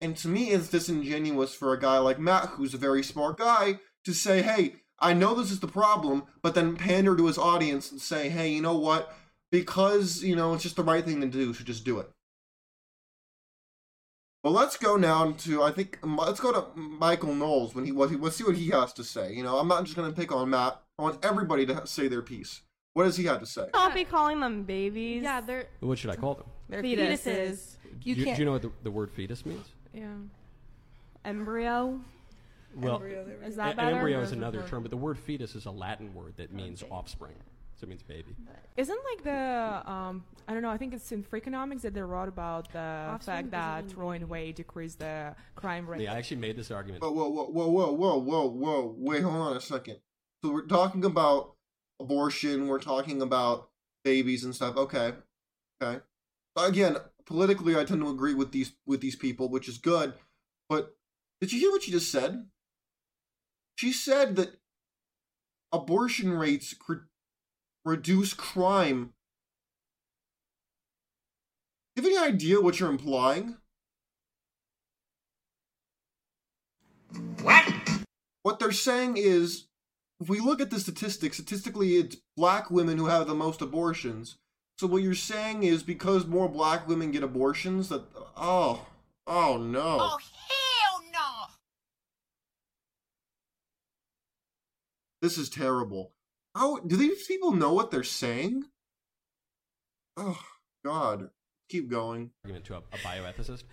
And 0.00 0.16
to 0.16 0.28
me, 0.28 0.50
it's 0.50 0.68
disingenuous 0.68 1.54
for 1.54 1.72
a 1.72 1.78
guy 1.78 1.98
like 1.98 2.18
Matt, 2.18 2.50
who's 2.50 2.74
a 2.74 2.78
very 2.78 3.04
smart 3.04 3.38
guy, 3.38 3.78
to 4.04 4.12
say, 4.12 4.42
hey, 4.42 4.76
I 4.98 5.14
know 5.14 5.34
this 5.34 5.52
is 5.52 5.60
the 5.60 5.68
problem, 5.68 6.24
but 6.42 6.56
then 6.56 6.76
pander 6.76 7.16
to 7.16 7.26
his 7.26 7.38
audience 7.38 7.92
and 7.92 8.00
say, 8.00 8.28
hey, 8.28 8.48
you 8.48 8.60
know 8.60 8.76
what? 8.76 9.14
Because, 9.52 10.24
you 10.24 10.34
know, 10.34 10.54
it's 10.54 10.64
just 10.64 10.76
the 10.76 10.82
right 10.82 11.04
thing 11.04 11.20
to 11.20 11.28
do, 11.28 11.54
so 11.54 11.62
just 11.62 11.84
do 11.84 12.00
it. 12.00 12.10
Well, 14.42 14.52
let's 14.52 14.76
go 14.76 14.96
now 14.96 15.30
to, 15.38 15.62
I 15.62 15.70
think, 15.70 15.98
let's 16.02 16.40
go 16.40 16.52
to 16.52 16.66
Michael 16.76 17.32
Knowles 17.34 17.74
when 17.76 17.84
he, 17.84 17.92
what 17.92 18.10
he, 18.10 18.16
let's 18.16 18.34
see 18.36 18.42
what 18.44 18.56
he 18.56 18.70
has 18.70 18.92
to 18.94 19.04
say. 19.04 19.32
You 19.32 19.44
know, 19.44 19.58
I'm 19.58 19.68
not 19.68 19.84
just 19.84 19.94
going 19.96 20.10
to 20.12 20.18
pick 20.20 20.32
on 20.32 20.50
Matt. 20.50 20.80
I 20.98 21.02
want 21.02 21.24
everybody 21.24 21.64
to 21.66 21.86
say 21.86 22.08
their 22.08 22.22
piece. 22.22 22.62
What 22.94 23.04
does 23.04 23.16
he 23.16 23.24
have 23.26 23.38
to 23.40 23.46
say? 23.46 23.68
I'll 23.72 23.94
be 23.94 24.04
calling 24.04 24.40
them 24.40 24.64
babies. 24.64 25.22
Yeah, 25.22 25.40
they're 25.40 25.66
What 25.80 25.96
should 25.98 26.10
I 26.10 26.16
call 26.16 26.34
them? 26.34 26.46
they're 26.68 26.82
Fetuses. 26.82 27.20
fetuses. 27.20 27.76
You 28.02 28.14
do, 28.16 28.20
do 28.20 28.24
can't. 28.26 28.38
you 28.40 28.44
know 28.44 28.52
what 28.52 28.62
the, 28.62 28.72
the 28.82 28.90
word 28.90 29.10
fetus 29.10 29.46
means? 29.46 29.66
yeah. 29.94 30.08
Embryo. 31.24 32.00
Well, 32.74 33.02
Is 33.44 33.54
a- 33.54 33.56
that 33.58 33.70
an 33.72 33.76
better? 33.76 33.96
embryo 33.96 34.20
is 34.22 34.32
another 34.32 34.62
term, 34.66 34.82
but 34.82 34.90
the 34.90 34.96
word 34.96 35.18
fetus 35.18 35.54
is 35.54 35.66
a 35.66 35.70
Latin 35.70 36.14
word 36.14 36.34
that 36.38 36.52
means 36.52 36.82
offspring. 36.90 37.34
So 37.82 37.86
it 37.86 37.88
means 37.88 38.04
baby. 38.04 38.36
Isn't 38.76 39.00
like 39.10 39.24
the 39.24 39.90
um 39.90 40.24
I 40.46 40.52
don't 40.52 40.62
know. 40.62 40.70
I 40.70 40.76
think 40.76 40.94
it's 40.94 41.10
in 41.10 41.24
Freakonomics 41.24 41.80
that 41.80 41.94
they 41.94 42.00
wrote 42.00 42.28
about 42.28 42.72
the 42.72 42.78
Offspring 42.78 43.18
fact 43.18 43.50
doesn't 43.50 43.50
that 43.50 43.84
mean 43.86 43.92
throwing 43.92 44.22
away 44.22 44.52
decreased 44.52 45.00
the 45.00 45.34
crime 45.56 45.88
rate. 45.88 46.02
Yeah, 46.02 46.12
I 46.12 46.18
actually 46.18 46.36
made 46.36 46.56
this 46.56 46.70
argument. 46.70 47.02
Whoa, 47.02 47.10
whoa, 47.10 47.28
whoa, 47.28 47.48
whoa, 47.48 47.66
whoa, 47.66 47.90
whoa, 47.90 48.18
whoa, 48.18 48.46
whoa. 48.46 48.94
Wait, 48.98 49.22
hold 49.22 49.34
on 49.34 49.56
a 49.56 49.60
second. 49.60 49.96
So 50.44 50.52
we're 50.52 50.66
talking 50.66 51.04
about 51.04 51.54
abortion, 51.98 52.68
we're 52.68 52.78
talking 52.78 53.20
about 53.20 53.68
babies 54.04 54.44
and 54.44 54.54
stuff. 54.54 54.76
Okay. 54.76 55.14
Okay. 55.82 56.00
Again, 56.56 56.98
politically 57.26 57.76
I 57.76 57.82
tend 57.82 58.00
to 58.02 58.10
agree 58.10 58.34
with 58.34 58.52
these 58.52 58.74
with 58.86 59.00
these 59.00 59.16
people, 59.16 59.48
which 59.48 59.68
is 59.68 59.78
good. 59.78 60.14
But 60.68 60.94
did 61.40 61.52
you 61.52 61.58
hear 61.58 61.72
what 61.72 61.82
she 61.82 61.90
just 61.90 62.12
said? 62.12 62.46
She 63.74 63.92
said 63.92 64.36
that 64.36 64.60
abortion 65.72 66.32
rates 66.32 66.74
cr- 66.74 67.08
reduce 67.84 68.34
crime. 68.34 69.12
Do 71.94 72.02
you 72.02 72.10
have 72.10 72.24
any 72.24 72.34
idea 72.34 72.60
what 72.60 72.80
you're 72.80 72.90
implying? 72.90 73.56
What? 77.42 77.72
what 78.42 78.58
they're 78.58 78.72
saying 78.72 79.16
is 79.16 79.66
if 80.20 80.28
we 80.28 80.40
look 80.40 80.60
at 80.60 80.70
the 80.70 80.80
statistics, 80.80 81.36
statistically 81.36 81.96
it's 81.96 82.16
black 82.36 82.70
women 82.70 82.98
who 82.98 83.06
have 83.06 83.26
the 83.26 83.34
most 83.34 83.60
abortions. 83.60 84.36
So 84.78 84.86
what 84.86 85.02
you're 85.02 85.14
saying 85.14 85.62
is 85.62 85.82
because 85.82 86.26
more 86.26 86.48
black 86.48 86.88
women 86.88 87.10
get 87.10 87.22
abortions 87.22 87.88
that 87.88 88.02
oh 88.36 88.86
oh 89.26 89.58
no. 89.58 89.98
Oh, 90.00 90.18
hell 90.48 91.02
no! 91.12 91.54
This 95.20 95.38
is 95.38 95.48
terrible. 95.48 96.12
How 96.54 96.78
do 96.78 96.96
these 96.96 97.26
people 97.26 97.52
know 97.52 97.72
what 97.72 97.90
they're 97.90 98.02
saying? 98.04 98.64
Oh 100.16 100.38
god. 100.84 101.30
Keep 101.68 101.88
going. 101.90 102.30
argument 102.44 102.64
to 102.66 102.74
a, 102.74 102.78
a 102.78 102.98
bioethicist 102.98 103.64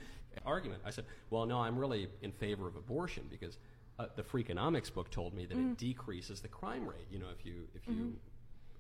argument. 0.46 0.82
I 0.86 0.92
said, 0.92 1.06
well, 1.30 1.46
no, 1.46 1.60
I'm 1.60 1.78
really 1.78 2.08
in 2.22 2.32
favor 2.32 2.66
of 2.68 2.78
abortion 2.78 3.26
because 3.30 3.58
uh, 4.00 4.06
the 4.16 4.24
Freakonomics 4.24 4.94
book 4.94 5.10
told 5.12 5.34
me 5.34 5.46
that 5.46 5.58
Mm. 5.58 5.72
it 5.74 5.78
decreases 5.78 6.40
the 6.40 6.48
crime 6.48 6.88
rate. 6.88 7.08
You 7.12 7.20
know, 7.20 7.28
if 7.38 7.46
you 7.46 7.68
if 7.76 7.86
you 7.88 8.16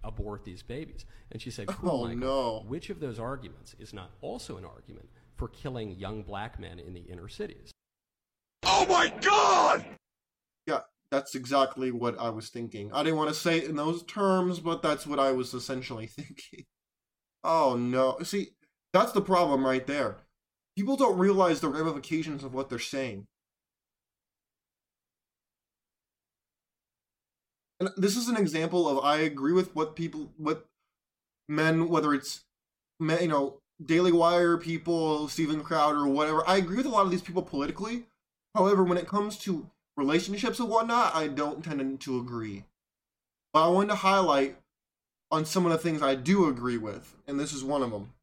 abort 0.06 0.46
these 0.46 0.64
babies. 0.64 1.04
And 1.34 1.42
she 1.42 1.52
said, 1.52 1.68
Oh, 1.84 2.06
Michael, 2.06 2.16
no. 2.20 2.64
which 2.66 2.90
of 2.90 3.02
those 3.02 3.20
arguments 3.20 3.76
is 3.80 3.94
not 3.94 4.12
also 4.22 4.56
an 4.56 4.64
argument 4.64 5.10
for 5.36 5.50
killing 5.50 5.92
young 5.92 6.24
black 6.24 6.58
men 6.58 6.80
in 6.80 6.94
the 6.94 7.02
inner 7.02 7.28
cities? 7.28 7.72
Yeah, 9.84 9.84
that's 11.12 11.36
exactly 11.36 11.92
what 11.92 12.20
I 12.20 12.30
was 12.30 12.50
thinking. 12.50 12.92
I 12.94 13.04
didn't 13.04 13.18
want 13.18 13.30
to 13.30 13.40
say 13.40 13.58
it 13.58 13.70
in 13.70 13.76
those 13.76 14.04
terms, 14.04 14.60
but 14.60 14.82
that's 14.82 15.08
what 15.08 15.20
I 15.20 15.32
was 15.32 15.54
essentially 15.54 16.08
thinking. 16.08 16.66
Oh 17.44 17.76
no. 17.76 18.18
See, 18.24 18.50
that's 18.94 19.12
the 19.12 19.22
problem 19.22 19.66
right 19.66 19.86
there. 19.86 20.18
People 20.78 20.98
don't 20.98 21.18
realize 21.18 21.62
the 21.62 21.70
ramifications 21.70 22.44
of 22.44 22.54
what 22.54 22.70
they're 22.70 22.80
saying. 22.80 23.28
And 27.80 27.90
this 27.98 28.18
is 28.18 28.28
an 28.28 28.38
example 28.38 28.88
of 28.88 29.04
I 29.04 29.18
agree 29.20 29.54
with 29.54 29.76
what 29.76 29.96
people, 29.96 30.32
what 30.38 30.66
men, 31.48 31.88
whether 31.88 32.14
it's, 32.14 32.42
men, 33.00 33.22
you 33.22 33.28
know, 33.30 33.60
Daily 33.84 34.12
Wire 34.12 34.58
people, 34.58 35.30
Steven 35.30 35.64
Crowder, 35.64 36.06
whatever. 36.06 36.48
I 36.48 36.58
agree 36.58 36.78
with 36.78 36.86
a 36.86 36.90
lot 36.90 37.06
of 37.06 37.12
these 37.12 37.22
people 37.22 37.42
politically. 37.42 38.06
However, 38.54 38.84
when 38.84 38.98
it 38.98 39.08
comes 39.08 39.38
to 39.40 39.70
relationships 40.00 40.60
and 40.60 40.70
whatnot, 40.70 41.16
I 41.16 41.28
don't 41.28 41.64
tend 41.64 42.00
to 42.02 42.20
agree. 42.20 42.66
But 43.54 43.66
I 43.66 43.68
wanted 43.70 43.90
to 43.90 43.96
highlight 43.96 44.58
on 45.32 45.46
some 45.46 45.66
of 45.66 45.72
the 45.72 45.78
things 45.78 46.02
I 46.02 46.16
do 46.16 46.48
agree 46.48 46.78
with, 46.78 47.16
and 47.28 47.40
this 47.40 47.54
is 47.54 47.64
one 47.64 47.84
of 47.84 47.92
them, 47.92 48.14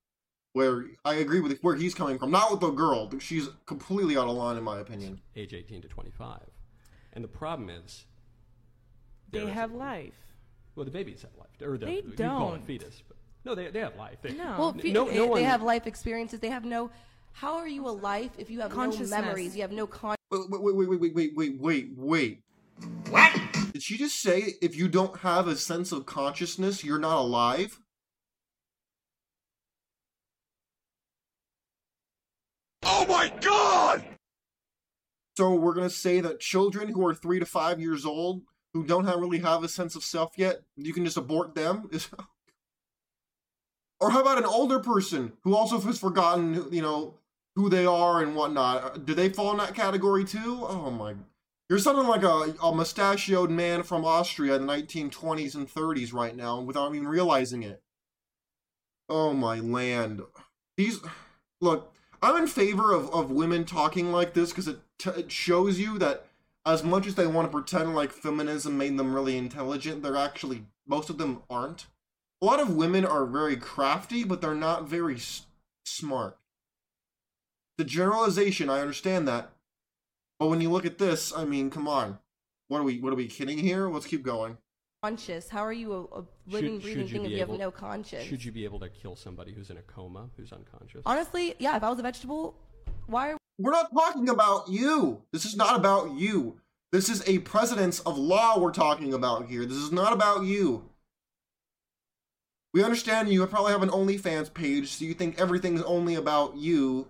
where 0.52 0.86
I 1.04 1.14
agree 1.14 1.40
with 1.40 1.58
where 1.60 1.76
he's 1.76 1.94
coming 1.94 2.18
from. 2.18 2.30
Not 2.30 2.50
with 2.50 2.60
the 2.60 2.70
girl; 2.70 3.10
she's 3.20 3.48
completely 3.66 4.16
out 4.16 4.28
of 4.28 4.34
line 4.36 4.56
in 4.56 4.64
my 4.64 4.78
opinion. 4.78 5.20
Age 5.36 5.54
18 5.54 5.82
to 5.82 5.88
25. 5.88 6.40
And 7.12 7.22
the 7.24 7.28
problem 7.28 7.70
is 7.70 8.04
They 9.30 9.46
have 9.46 9.72
life. 9.72 10.14
Well, 10.74 10.84
the 10.84 10.90
babies 10.90 11.22
have 11.22 11.30
life. 11.38 11.48
Or 11.62 11.78
the, 11.78 11.86
They 11.86 11.94
you 11.96 12.02
call 12.02 12.48
it 12.48 12.58
don't. 12.58 12.66
fetus. 12.66 13.02
But, 13.08 13.16
no, 13.44 13.54
they, 13.54 13.68
they 13.70 13.78
have 13.80 13.96
life. 13.96 14.18
They, 14.20 14.32
No. 14.34 14.56
Well, 14.58 14.68
n- 14.74 14.80
fe- 14.80 14.92
no, 14.92 15.06
they, 15.06 15.14
no 15.16 15.22
they 15.24 15.28
one, 15.30 15.42
have 15.44 15.62
life 15.62 15.86
experiences. 15.86 16.40
They 16.40 16.50
have 16.50 16.64
no. 16.64 16.90
How 17.32 17.54
are 17.56 17.68
you 17.68 17.86
a 17.88 17.90
life 17.90 18.32
if 18.38 18.50
you 18.50 18.60
have 18.60 18.76
no 18.76 18.90
memories? 19.06 19.54
You 19.56 19.62
have 19.62 19.72
no 19.72 19.86
con. 19.86 20.15
Wait, 20.28 20.40
wait, 20.48 20.74
wait, 20.74 20.88
wait, 20.88 21.14
wait, 21.14 21.36
wait, 21.36 21.60
wait, 21.60 21.90
wait. 21.96 22.42
What? 23.10 23.40
Did 23.72 23.82
she 23.82 23.96
just 23.96 24.20
say 24.20 24.54
if 24.60 24.76
you 24.76 24.88
don't 24.88 25.18
have 25.18 25.46
a 25.46 25.54
sense 25.54 25.92
of 25.92 26.04
consciousness, 26.04 26.82
you're 26.82 26.98
not 26.98 27.18
alive? 27.18 27.78
Oh 32.82 33.06
my 33.06 33.32
god! 33.40 34.04
So 35.36 35.54
we're 35.54 35.74
gonna 35.74 35.90
say 35.90 36.20
that 36.20 36.40
children 36.40 36.88
who 36.88 37.06
are 37.06 37.14
three 37.14 37.38
to 37.38 37.46
five 37.46 37.78
years 37.78 38.04
old, 38.04 38.42
who 38.74 38.84
don't 38.84 39.04
have, 39.04 39.20
really 39.20 39.38
have 39.38 39.62
a 39.62 39.68
sense 39.68 39.94
of 39.94 40.02
self 40.02 40.32
yet, 40.36 40.62
you 40.76 40.92
can 40.92 41.04
just 41.04 41.16
abort 41.16 41.54
them. 41.54 41.88
or 44.00 44.10
how 44.10 44.22
about 44.22 44.38
an 44.38 44.44
older 44.44 44.80
person 44.80 45.34
who 45.44 45.54
also 45.54 45.78
has 45.78 46.00
forgotten, 46.00 46.66
you 46.72 46.82
know, 46.82 47.14
who 47.56 47.70
they 47.70 47.86
are 47.86 48.22
and 48.22 48.36
whatnot. 48.36 48.84
Uh, 48.84 48.98
do 48.98 49.14
they 49.14 49.30
fall 49.30 49.50
in 49.50 49.56
that 49.56 49.74
category 49.74 50.24
too? 50.24 50.64
Oh 50.68 50.90
my. 50.90 51.14
You're 51.68 51.80
sounding 51.80 52.06
like 52.06 52.22
a, 52.22 52.54
a 52.62 52.72
mustachioed 52.72 53.50
man 53.50 53.82
from 53.82 54.04
Austria 54.04 54.54
in 54.54 54.66
the 54.66 54.72
1920s 54.72 55.56
and 55.56 55.68
30s 55.68 56.12
right 56.12 56.36
now 56.36 56.60
without 56.60 56.94
even 56.94 57.08
realizing 57.08 57.64
it. 57.64 57.82
Oh 59.08 59.32
my 59.32 59.58
land. 59.58 60.20
These. 60.76 61.00
Look, 61.60 61.92
I'm 62.22 62.42
in 62.42 62.46
favor 62.46 62.92
of, 62.92 63.12
of 63.12 63.30
women 63.30 63.64
talking 63.64 64.12
like 64.12 64.34
this 64.34 64.50
because 64.50 64.68
it, 64.68 64.78
t- 64.98 65.10
it 65.10 65.32
shows 65.32 65.80
you 65.80 65.98
that 65.98 66.26
as 66.66 66.84
much 66.84 67.06
as 67.06 67.14
they 67.14 67.26
want 67.26 67.48
to 67.48 67.52
pretend 67.52 67.94
like 67.94 68.12
feminism 68.12 68.76
made 68.76 68.96
them 68.98 69.14
really 69.14 69.38
intelligent, 69.38 70.02
they're 70.02 70.16
actually. 70.16 70.66
Most 70.86 71.10
of 71.10 71.18
them 71.18 71.42
aren't. 71.48 71.86
A 72.42 72.44
lot 72.44 72.60
of 72.60 72.76
women 72.76 73.04
are 73.04 73.24
very 73.24 73.56
crafty, 73.56 74.22
but 74.22 74.40
they're 74.40 74.54
not 74.54 74.86
very 74.86 75.16
s- 75.16 75.46
smart 75.84 76.38
the 77.78 77.84
generalization 77.84 78.70
i 78.70 78.80
understand 78.80 79.28
that. 79.28 79.52
But 80.38 80.48
when 80.48 80.60
you 80.60 80.70
look 80.70 80.86
at 80.86 80.98
this 80.98 81.32
i 81.36 81.44
mean 81.44 81.70
come 81.70 81.88
on. 81.88 82.18
What 82.68 82.80
are 82.80 82.84
we 82.84 82.98
what 83.00 83.12
are 83.12 83.16
we 83.16 83.28
kidding 83.28 83.58
here? 83.58 83.88
Let's 83.88 84.06
keep 84.06 84.22
going. 84.22 84.58
Conscious. 85.02 85.48
How 85.48 85.60
are 85.60 85.72
you 85.72 85.92
a, 85.92 86.20
a 86.20 86.24
living, 86.48 86.80
should 86.80 86.82
breathing 86.82 87.06
you 87.06 87.12
thing 87.12 87.24
if 87.26 87.30
you 87.30 87.38
have 87.38 87.48
able- 87.48 87.58
no 87.58 87.70
conscience? 87.70 88.24
Should 88.24 88.44
you 88.44 88.50
be 88.50 88.64
able 88.64 88.80
to 88.80 88.88
kill 88.88 89.14
somebody 89.14 89.52
who's 89.52 89.70
in 89.70 89.76
a 89.76 89.82
coma, 89.82 90.30
who's 90.36 90.52
unconscious? 90.52 91.02
Honestly, 91.06 91.54
yeah. 91.58 91.76
If 91.76 91.84
I 91.84 91.90
was 91.90 91.98
a 91.98 92.02
vegetable, 92.02 92.56
why 93.06 93.32
are 93.32 93.36
we're 93.58 93.72
not 93.72 93.94
talking 93.94 94.28
about 94.28 94.68
you. 94.68 95.22
This 95.32 95.44
is 95.44 95.56
not 95.56 95.76
about 95.76 96.12
you. 96.12 96.60
This 96.92 97.08
is 97.08 97.26
a 97.26 97.38
precedence 97.40 98.00
of 98.00 98.18
law 98.18 98.58
we're 98.58 98.72
talking 98.72 99.14
about 99.14 99.48
here. 99.48 99.64
This 99.64 99.78
is 99.78 99.92
not 99.92 100.12
about 100.12 100.44
you. 100.44 100.84
We 102.74 102.84
understand 102.84 103.30
you. 103.30 103.46
Probably 103.46 103.72
have 103.72 103.82
an 103.82 103.88
onlyfans 103.88 104.52
page 104.52 104.88
so 104.88 105.04
you 105.04 105.14
think 105.14 105.40
everything's 105.40 105.82
only 105.82 106.14
about 106.14 106.56
you 106.56 107.08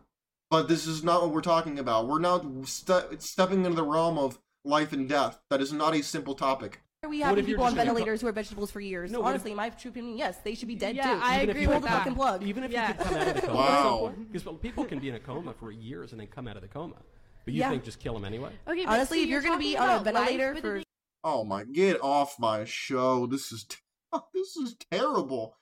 but 0.50 0.69
this 0.69 0.87
is 0.87 1.03
not 1.03 1.23
what 1.23 1.33
we're 1.33 1.41
talking 1.41 1.79
about 1.79 2.07
we're 2.09 2.19
not 2.19 2.45
ste- 2.67 3.19
stepping 3.21 3.65
into 3.65 3.76
the 3.76 3.83
realm 3.83 4.19
of 4.19 4.38
life 4.65 4.93
and 4.93 5.09
death 5.09 5.41
that 5.50 5.61
is 5.61 5.73
not 5.73 5.95
a 5.95 6.03
simple 6.03 6.35
topic 6.35 6.81
are 7.03 7.09
we 7.11 7.21
What 7.21 7.26
having 7.29 7.45
people 7.47 7.62
on 7.65 7.71
just 7.71 7.76
in 7.76 7.81
a 7.81 7.85
co- 7.85 7.95
ventilators 7.95 8.21
who 8.23 8.26
are 8.26 8.33
vegetables 8.33 8.71
for 8.73 8.81
years? 8.81 9.12
No, 9.12 9.21
what 9.21 9.26
if- 9.29 9.31
Honestly, 9.35 9.55
my 9.55 9.69
true 9.69 9.91
opinion, 9.91 10.17
yes, 10.19 10.38
they 10.43 10.55
should 10.57 10.67
be 10.67 10.75
dead 10.75 10.97
Yeah, 10.97 11.15
too. 11.15 11.21
I 11.23 11.37
Even 11.37 11.50
agree 11.50 11.61
you 11.62 11.69
Pull 11.69 11.76
with 11.76 11.83
the 11.85 11.88
that. 11.91 11.99
fucking 11.99 12.15
plug. 12.17 12.43
Even 12.43 12.65
if 12.65 12.73
Yeah. 12.73 12.88
you 12.88 12.95
could 12.95 13.05
come 13.07 13.15
out 13.17 13.29
of 13.29 13.35
the 13.35 13.41
coma 13.47 13.55
Wow. 13.55 14.07
at 14.09 14.15
some. 14.15 14.25
Because 14.33 14.59
people 14.61 14.85
can 14.87 14.99
be 14.99 15.09
in 15.11 15.15
a 15.15 15.21
coma 15.21 15.53
for 15.55 15.71
years 15.71 16.11
and 16.12 16.21
then 16.21 16.26
come 16.26 16.49
out 16.49 16.57
of 16.57 16.62
the 16.62 16.69
coma. 16.69 16.97
But 17.45 17.55
you 17.55 17.61
Yeah. 17.61 17.69
think 17.71 17.85
just 17.85 18.00
kill 18.00 18.15
them 18.15 18.25
anyway? 18.25 18.50
Okay, 18.67 18.87
but 18.87 18.95
Honestly, 18.95 19.19
so 19.19 19.23
if 19.25 19.29
you're 19.29 19.43
gonna 19.43 19.59
be 19.59 19.76
on 19.76 19.88
a 19.88 20.00
about 20.00 20.15
life, 20.15 20.29
ventilator 20.31 20.57
for 20.61 20.83
Oh 21.23 21.45
my, 21.45 21.62
get 21.65 22.00
off 22.03 22.41
my 22.41 22.65
show. 22.65 23.26
This 23.26 23.53
is 23.53 23.65
t- 23.65 23.76
this 24.35 24.57
is 24.57 24.75
terrible. 24.91 25.55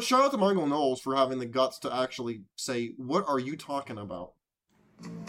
Shout 0.00 0.24
out 0.24 0.30
to 0.32 0.38
Michael 0.38 0.66
Knowles 0.66 1.00
for 1.00 1.16
having 1.16 1.38
the 1.38 1.46
guts 1.46 1.78
to 1.80 1.94
actually 1.94 2.42
say, 2.56 2.94
"What 2.96 3.24
are 3.28 3.38
you 3.38 3.56
talking 3.56 3.98
about?" 3.98 4.32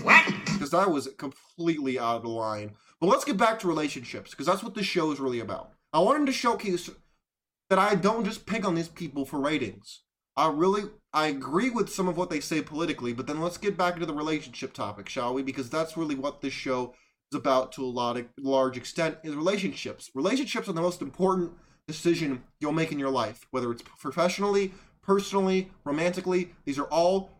What? 0.01 0.25
Because 0.45 0.71
that 0.71 0.91
was 0.91 1.09
completely 1.17 1.99
out 1.99 2.17
of 2.17 2.23
the 2.23 2.29
line. 2.29 2.75
But 2.99 3.07
let's 3.07 3.25
get 3.25 3.37
back 3.37 3.59
to 3.59 3.67
relationships 3.67 4.31
because 4.31 4.45
that's 4.45 4.63
what 4.63 4.75
this 4.75 4.85
show 4.85 5.11
is 5.11 5.19
really 5.19 5.39
about. 5.39 5.71
I 5.93 5.99
wanted 5.99 6.25
to 6.27 6.31
showcase 6.31 6.89
that 7.69 7.79
I 7.79 7.95
don't 7.95 8.25
just 8.25 8.45
pick 8.45 8.65
on 8.65 8.75
these 8.75 8.87
people 8.87 9.25
for 9.25 9.39
ratings. 9.39 10.01
I 10.35 10.49
really 10.49 10.83
I 11.13 11.27
agree 11.27 11.69
with 11.69 11.89
some 11.89 12.07
of 12.07 12.17
what 12.17 12.29
they 12.29 12.39
say 12.39 12.61
politically, 12.61 13.13
but 13.13 13.27
then 13.27 13.41
let's 13.41 13.57
get 13.57 13.77
back 13.77 13.95
into 13.95 14.05
the 14.05 14.13
relationship 14.13 14.73
topic, 14.73 15.09
shall 15.09 15.33
we? 15.33 15.41
Because 15.41 15.69
that's 15.69 15.97
really 15.97 16.15
what 16.15 16.41
this 16.41 16.53
show 16.53 16.93
is 17.31 17.37
about 17.37 17.71
to 17.73 17.83
a 17.83 17.85
lot 17.85 18.17
of, 18.17 18.27
large 18.37 18.77
extent 18.77 19.17
is 19.23 19.35
relationships. 19.35 20.11
Relationships 20.13 20.69
are 20.69 20.73
the 20.73 20.81
most 20.81 21.01
important 21.01 21.53
decision 21.87 22.43
you'll 22.59 22.73
make 22.73 22.91
in 22.91 22.99
your 22.99 23.09
life, 23.09 23.47
whether 23.51 23.71
it's 23.71 23.81
professionally, 23.81 24.73
personally, 25.01 25.71
romantically. 25.83 26.51
These 26.65 26.77
are 26.77 26.87
all 26.87 27.31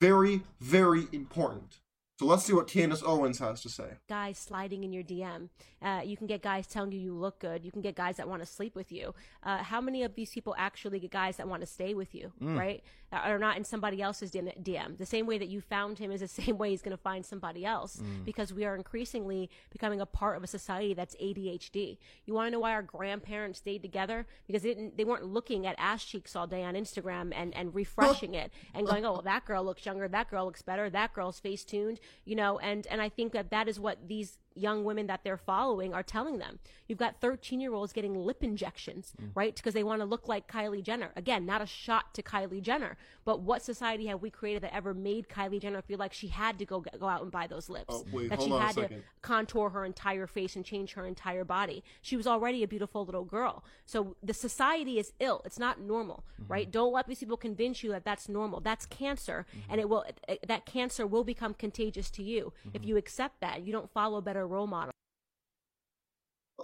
very, 0.00 0.42
very 0.60 1.06
important. 1.12 1.80
So 2.20 2.26
let's 2.26 2.44
see 2.44 2.52
what 2.52 2.66
Candace 2.66 3.02
Owens 3.02 3.38
has 3.38 3.62
to 3.62 3.70
say. 3.70 3.92
guys 4.06 4.36
sliding 4.36 4.84
in 4.84 4.92
your 4.92 5.02
DM. 5.02 5.48
Uh, 5.80 6.02
you 6.04 6.18
can 6.18 6.26
get 6.26 6.42
guys 6.42 6.66
telling 6.66 6.92
you 6.92 6.98
you 6.98 7.14
look 7.14 7.38
good. 7.38 7.64
You 7.64 7.72
can 7.72 7.80
get 7.80 7.94
guys 7.94 8.18
that 8.18 8.28
want 8.28 8.42
to 8.42 8.46
sleep 8.46 8.74
with 8.76 8.92
you. 8.92 9.14
Uh, 9.42 9.62
how 9.62 9.80
many 9.80 10.02
of 10.02 10.14
these 10.14 10.30
people 10.30 10.54
actually 10.58 11.00
get 11.00 11.10
guys 11.10 11.38
that 11.38 11.48
want 11.48 11.62
to 11.62 11.66
stay 11.66 11.94
with 11.94 12.14
you, 12.14 12.30
right? 12.38 12.84
That 13.10 13.26
Are 13.26 13.38
not 13.38 13.56
in 13.56 13.64
somebody 13.64 14.02
else's 14.02 14.30
DM. 14.30 14.98
The 14.98 15.06
same 15.06 15.26
way 15.26 15.38
that 15.38 15.48
you 15.48 15.62
found 15.62 15.98
him 15.98 16.12
is 16.12 16.20
the 16.20 16.28
same 16.42 16.58
way 16.58 16.70
he's 16.70 16.82
going 16.82 16.96
to 16.96 17.02
find 17.02 17.24
somebody 17.24 17.64
else 17.64 18.02
because 18.24 18.52
we 18.52 18.66
are 18.66 18.76
increasingly 18.76 19.48
becoming 19.72 20.00
a 20.02 20.06
part 20.06 20.36
of 20.36 20.44
a 20.44 20.46
society 20.46 20.92
that's 20.92 21.16
ADHD. 21.16 21.96
You 22.26 22.34
want 22.34 22.48
to 22.48 22.50
know 22.50 22.60
why 22.60 22.72
our 22.72 22.82
grandparents 22.82 23.58
stayed 23.60 23.80
together? 23.82 24.26
Because 24.46 24.62
they, 24.62 24.74
didn't, 24.74 24.96
they 24.98 25.04
weren't 25.04 25.24
looking 25.24 25.66
at 25.66 25.74
ass 25.78 26.04
cheeks 26.04 26.36
all 26.36 26.46
day 26.46 26.62
on 26.62 26.74
Instagram 26.74 27.32
and, 27.34 27.56
and 27.56 27.74
refreshing 27.82 28.34
it 28.34 28.52
and 28.74 28.86
going, 28.86 29.04
oh, 29.06 29.12
well, 29.14 29.22
that 29.22 29.46
girl 29.46 29.64
looks 29.64 29.86
younger. 29.86 30.06
That 30.06 30.30
girl 30.30 30.44
looks 30.44 30.62
better. 30.62 30.88
That 30.90 31.12
girl's 31.14 31.40
face 31.40 31.64
tuned, 31.64 31.98
you 32.24 32.36
know, 32.36 32.58
and, 32.58 32.86
and 32.88 33.00
I 33.00 33.08
think 33.08 33.32
that 33.32 33.50
that 33.50 33.68
is 33.68 33.78
what 33.78 34.08
these 34.08 34.38
young 34.54 34.84
women 34.84 35.06
that 35.06 35.22
they're 35.24 35.36
following 35.36 35.94
are 35.94 36.02
telling 36.02 36.38
them. 36.38 36.58
You've 36.88 36.98
got 36.98 37.20
13 37.20 37.60
year 37.60 37.72
olds 37.72 37.92
getting 37.92 38.14
lip 38.16 38.42
injections, 38.42 39.12
Mm. 39.20 39.30
right? 39.34 39.54
Because 39.54 39.74
they 39.74 39.84
want 39.84 40.00
to 40.00 40.04
look 40.04 40.26
like 40.28 40.50
Kylie 40.50 40.82
Jenner. 40.82 41.12
Again, 41.16 41.46
not 41.46 41.62
a 41.62 41.66
shot 41.66 42.12
to 42.14 42.22
Kylie 42.22 42.60
Jenner, 42.62 42.96
but 43.24 43.40
what 43.40 43.62
society 43.62 44.06
have 44.06 44.20
we 44.22 44.30
created 44.30 44.62
that 44.62 44.74
ever 44.74 44.92
made 44.92 45.28
Kylie 45.28 45.60
Jenner 45.60 45.82
feel 45.82 45.98
like 45.98 46.12
she 46.12 46.28
had 46.28 46.58
to 46.58 46.64
go 46.66 46.80
go 46.80 47.06
out 47.06 47.22
and 47.22 47.30
buy 47.30 47.46
those 47.46 47.68
lips? 47.68 47.86
Oh, 47.88 48.04
wait, 48.12 48.28
that 48.30 48.42
she 48.42 48.50
had 48.50 48.74
to 48.76 48.88
contour 49.22 49.70
her 49.70 49.84
entire 49.84 50.26
face 50.26 50.56
and 50.56 50.64
change 50.64 50.92
her 50.94 51.06
entire 51.06 51.44
body. 51.44 51.84
She 52.02 52.16
was 52.16 52.26
already 52.26 52.62
a 52.62 52.68
beautiful 52.68 53.04
little 53.04 53.24
girl. 53.24 53.64
So 53.86 54.16
the 54.22 54.34
society 54.34 54.98
is 54.98 55.12
ill. 55.20 55.42
It's 55.44 55.58
not 55.58 55.80
normal, 55.80 56.24
Mm-hmm. 56.40 56.52
right? 56.52 56.70
Don't 56.70 56.92
let 56.92 57.06
these 57.06 57.20
people 57.20 57.36
convince 57.36 57.82
you 57.82 57.90
that 57.90 58.04
that's 58.04 58.28
normal. 58.28 58.60
That's 58.60 58.86
cancer, 58.86 59.46
and 59.68 59.80
it 59.80 59.88
will 59.88 60.04
that 60.46 60.66
cancer 60.66 61.06
will 61.06 61.24
become 61.24 61.54
contagious 61.54 62.10
to 62.12 62.22
you 62.22 62.52
Mm-hmm. 62.66 62.70
if 62.76 62.84
you 62.84 62.96
accept 62.96 63.40
that. 63.40 63.62
You 63.62 63.72
don't 63.72 63.90
follow 63.90 64.18
a 64.18 64.22
better 64.40 64.46
role 64.46 64.66
model. 64.66 64.92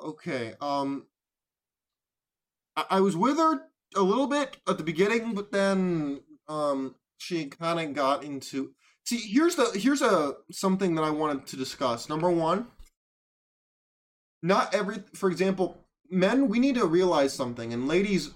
Okay. 0.03 0.55
Um, 0.61 1.07
I, 2.77 2.85
I 2.91 3.01
was 3.01 3.17
with 3.17 3.37
her 3.37 3.63
a 3.95 4.03
little 4.03 4.27
bit 4.27 4.57
at 4.69 4.79
the 4.79 4.85
beginning, 4.85 5.35
but 5.35 5.53
then 5.53 6.21
um, 6.49 6.95
she 7.19 7.47
kind 7.47 7.81
of 7.81 7.95
got 7.95 8.25
into. 8.25 8.73
See, 9.05 9.19
here's 9.19 9.57
the 9.57 9.71
here's 9.79 10.03
a 10.03 10.35
something 10.51 10.95
that 10.95 11.03
I 11.03 11.11
wanted 11.11 11.47
to 11.49 11.57
discuss. 11.57 12.09
Number 12.09 12.31
one, 12.31 12.69
not 14.43 14.75
every. 14.75 15.03
For 15.15 15.31
example, 15.31 15.85
men, 16.11 16.49
we 16.49 16.59
need 16.59 16.75
to 16.77 16.87
realize 16.87 17.33
something, 17.33 17.73
and 17.73 17.87
ladies, 17.87 18.31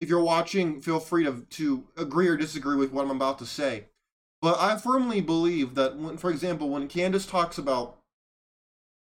if 0.00 0.08
you're 0.08 0.22
watching, 0.22 0.80
feel 0.80 1.00
free 1.00 1.24
to 1.24 1.46
to 1.50 1.84
agree 1.96 2.28
or 2.28 2.36
disagree 2.36 2.76
with 2.76 2.92
what 2.92 3.04
I'm 3.04 3.10
about 3.10 3.38
to 3.40 3.46
say. 3.46 3.88
But 4.40 4.58
I 4.60 4.76
firmly 4.78 5.20
believe 5.20 5.74
that 5.74 5.96
when, 5.96 6.16
for 6.16 6.30
example, 6.30 6.70
when 6.70 6.88
Candace 6.88 7.26
talks 7.26 7.58
about 7.58 7.97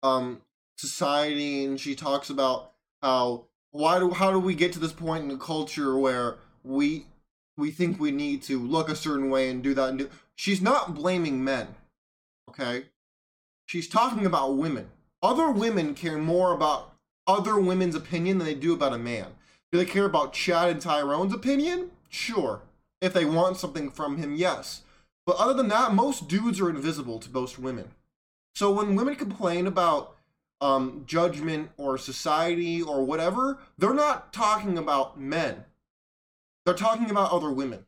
um 0.03 0.41
society 0.77 1.65
and 1.65 1.79
she 1.79 1.95
talks 1.95 2.31
about 2.31 2.73
how 3.03 3.45
why 3.71 3.99
do 3.99 4.11
how 4.11 4.31
do 4.31 4.39
we 4.39 4.55
get 4.55 4.73
to 4.73 4.79
this 4.79 4.93
point 4.93 5.23
in 5.23 5.29
the 5.29 5.37
culture 5.37 5.99
where 5.99 6.37
we 6.65 7.07
we 7.57 7.71
think 7.71 8.01
we 8.01 8.11
need 8.11 8.43
to 8.43 8.59
look 8.59 8.89
a 8.89 8.97
certain 8.97 9.31
way 9.31 9.51
and 9.51 9.63
do 9.63 9.75
that 9.75 9.91
and 9.91 9.99
do 9.99 10.11
she's 10.35 10.63
not 10.63 10.95
blaming 10.95 11.45
men 11.45 11.75
okay? 12.51 12.87
She's 13.67 13.89
talking 13.89 14.27
about 14.27 14.57
women. 14.57 14.91
Other 15.23 15.51
women 15.51 15.95
care 15.95 16.19
more 16.19 16.53
about 16.53 16.95
other 17.27 17.59
women's 17.59 17.95
opinion 17.95 18.39
than 18.39 18.47
they 18.47 18.55
do 18.55 18.75
about 18.75 18.93
a 18.93 18.99
man. 18.99 19.27
Do 19.71 19.79
they 19.79 19.85
care 19.85 20.05
about 20.05 20.33
chad 20.33 20.69
and 20.69 20.81
tyrone's 20.81 21.33
opinion? 21.33 21.91
Sure. 22.09 22.63
If 23.01 23.13
they 23.13 23.25
want 23.25 23.57
something 23.57 23.91
from 23.91 24.17
him 24.17 24.35
yes. 24.35 24.83
But 25.25 25.37
other 25.37 25.55
than 25.55 25.69
that 25.69 25.95
most 25.95 26.29
dudes 26.29 26.61
are 26.61 26.71
invisible 26.71 27.19
to 27.21 27.31
most 27.31 27.59
women 27.59 27.91
so 28.55 28.73
when 28.73 28.95
women 28.95 29.17
complain 29.17 29.67
about 29.67 30.17
um, 30.61 31.05
judgment 31.07 31.71
or 31.77 31.97
society 31.97 32.83
or 32.83 33.05
whatever, 33.05 33.59
they're 33.79 33.95
not 33.95 34.33
talking 34.33 34.77
about 34.77 35.19
men. 35.19 35.65
They're 36.65 36.75
talking 36.75 37.11
about 37.11 37.33
other 37.33 37.51
women. 37.51 37.87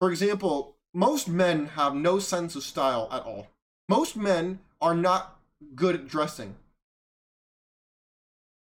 For 0.00 0.10
example, 0.10 0.76
most 0.92 1.28
men 1.28 1.66
have 1.66 1.94
no 1.94 2.18
sense 2.18 2.56
of 2.56 2.62
style 2.62 3.08
at 3.12 3.22
all. 3.22 3.48
Most 3.88 4.16
men 4.16 4.60
are 4.80 4.94
not 4.94 5.38
good 5.74 5.94
at 5.94 6.08
dressing. 6.08 6.56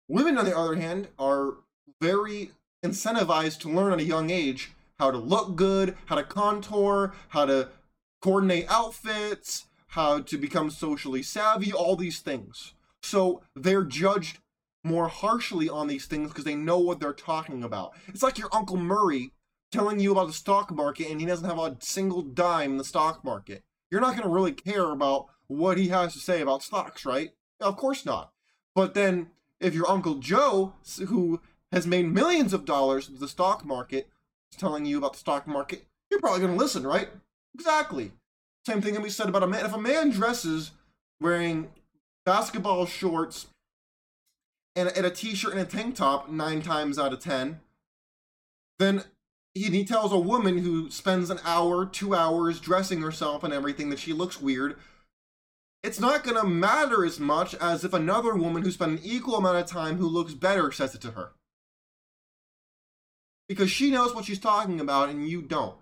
Women, 0.07 0.37
on 0.37 0.45
the 0.45 0.57
other 0.57 0.75
hand, 0.75 1.07
are 1.17 1.55
very 2.01 2.51
incentivized 2.83 3.59
to 3.59 3.69
learn 3.69 3.93
at 3.93 3.99
a 3.99 4.03
young 4.03 4.29
age 4.29 4.71
how 4.99 5.11
to 5.11 5.17
look 5.17 5.55
good, 5.55 5.97
how 6.05 6.15
to 6.15 6.23
contour, 6.23 7.13
how 7.29 7.45
to 7.45 7.69
coordinate 8.21 8.65
outfits, 8.69 9.65
how 9.95 10.19
to 10.19 10.37
become 10.37 10.69
socially 10.69 11.23
savvy, 11.23 11.71
all 11.71 11.95
these 11.95 12.19
things. 12.19 12.73
So 13.01 13.41
they're 13.55 13.85
judged 13.85 14.39
more 14.83 15.07
harshly 15.07 15.69
on 15.69 15.87
these 15.87 16.05
things 16.05 16.29
because 16.29 16.43
they 16.43 16.53
know 16.53 16.77
what 16.79 16.99
they're 16.99 17.13
talking 17.13 17.63
about. 17.63 17.93
It's 18.09 18.21
like 18.21 18.37
your 18.37 18.49
Uncle 18.51 18.75
Murray 18.75 19.31
telling 19.71 20.01
you 20.01 20.11
about 20.11 20.27
the 20.27 20.33
stock 20.33 20.69
market 20.69 21.09
and 21.09 21.21
he 21.21 21.25
doesn't 21.25 21.47
have 21.47 21.57
a 21.57 21.77
single 21.79 22.21
dime 22.21 22.71
in 22.71 22.77
the 22.77 22.83
stock 22.83 23.23
market. 23.23 23.63
You're 23.89 24.01
not 24.01 24.11
going 24.11 24.23
to 24.23 24.29
really 24.29 24.51
care 24.51 24.91
about 24.91 25.27
what 25.47 25.77
he 25.77 25.87
has 25.87 26.11
to 26.11 26.19
say 26.19 26.41
about 26.41 26.61
stocks, 26.61 27.05
right? 27.05 27.29
Of 27.61 27.77
course 27.77 28.05
not. 28.05 28.33
But 28.75 28.95
then 28.95 29.29
if 29.61 29.73
your 29.73 29.89
Uncle 29.89 30.15
Joe, 30.15 30.73
who 31.07 31.39
has 31.71 31.87
made 31.87 32.11
millions 32.11 32.51
of 32.51 32.65
dollars 32.65 33.09
with 33.09 33.21
the 33.21 33.29
stock 33.29 33.63
market, 33.63 34.09
is 34.51 34.59
telling 34.59 34.85
you 34.85 34.97
about 34.97 35.13
the 35.13 35.19
stock 35.19 35.47
market, 35.47 35.85
you're 36.11 36.19
probably 36.19 36.41
going 36.41 36.51
to 36.51 36.59
listen, 36.59 36.85
right? 36.85 37.07
Exactly. 37.53 38.11
Same 38.67 38.81
thing 38.81 38.93
can 38.93 39.03
be 39.03 39.09
said 39.09 39.29
about 39.29 39.43
a 39.43 39.47
man. 39.47 39.65
If 39.65 39.73
a 39.73 39.79
man 39.79 40.09
dresses 40.09 40.71
wearing 41.21 41.69
basketball 42.25 42.85
shorts 42.85 43.47
and, 44.75 44.89
and 44.89 45.05
a 45.05 45.11
t-shirt 45.11 45.51
and 45.53 45.61
a 45.61 45.65
tank 45.65 45.95
top 45.95 46.29
nine 46.29 46.61
times 46.61 46.97
out 46.97 47.13
of 47.13 47.19
ten, 47.19 47.59
then 48.79 49.03
he, 49.53 49.63
he 49.65 49.85
tells 49.85 50.11
a 50.11 50.17
woman 50.17 50.57
who 50.57 50.89
spends 50.89 51.29
an 51.29 51.39
hour, 51.45 51.85
two 51.85 52.15
hours 52.15 52.59
dressing 52.59 53.01
herself 53.01 53.43
and 53.43 53.53
everything 53.53 53.89
that 53.91 53.99
she 53.99 54.13
looks 54.13 54.41
weird. 54.41 54.77
It's 55.83 55.99
not 55.99 56.23
gonna 56.23 56.43
matter 56.43 57.05
as 57.05 57.19
much 57.19 57.53
as 57.55 57.85
if 57.85 57.93
another 57.93 58.33
woman 58.33 58.63
who 58.63 58.71
spent 58.71 58.93
an 58.93 58.99
equal 59.03 59.35
amount 59.35 59.57
of 59.57 59.67
time 59.67 59.97
who 59.97 60.07
looks 60.07 60.33
better 60.33 60.71
says 60.71 60.95
it 60.95 61.01
to 61.01 61.11
her. 61.11 61.33
Because 63.47 63.69
she 63.69 63.91
knows 63.91 64.15
what 64.15 64.25
she's 64.25 64.39
talking 64.39 64.79
about 64.79 65.09
and 65.09 65.29
you 65.29 65.43
don't. 65.43 65.77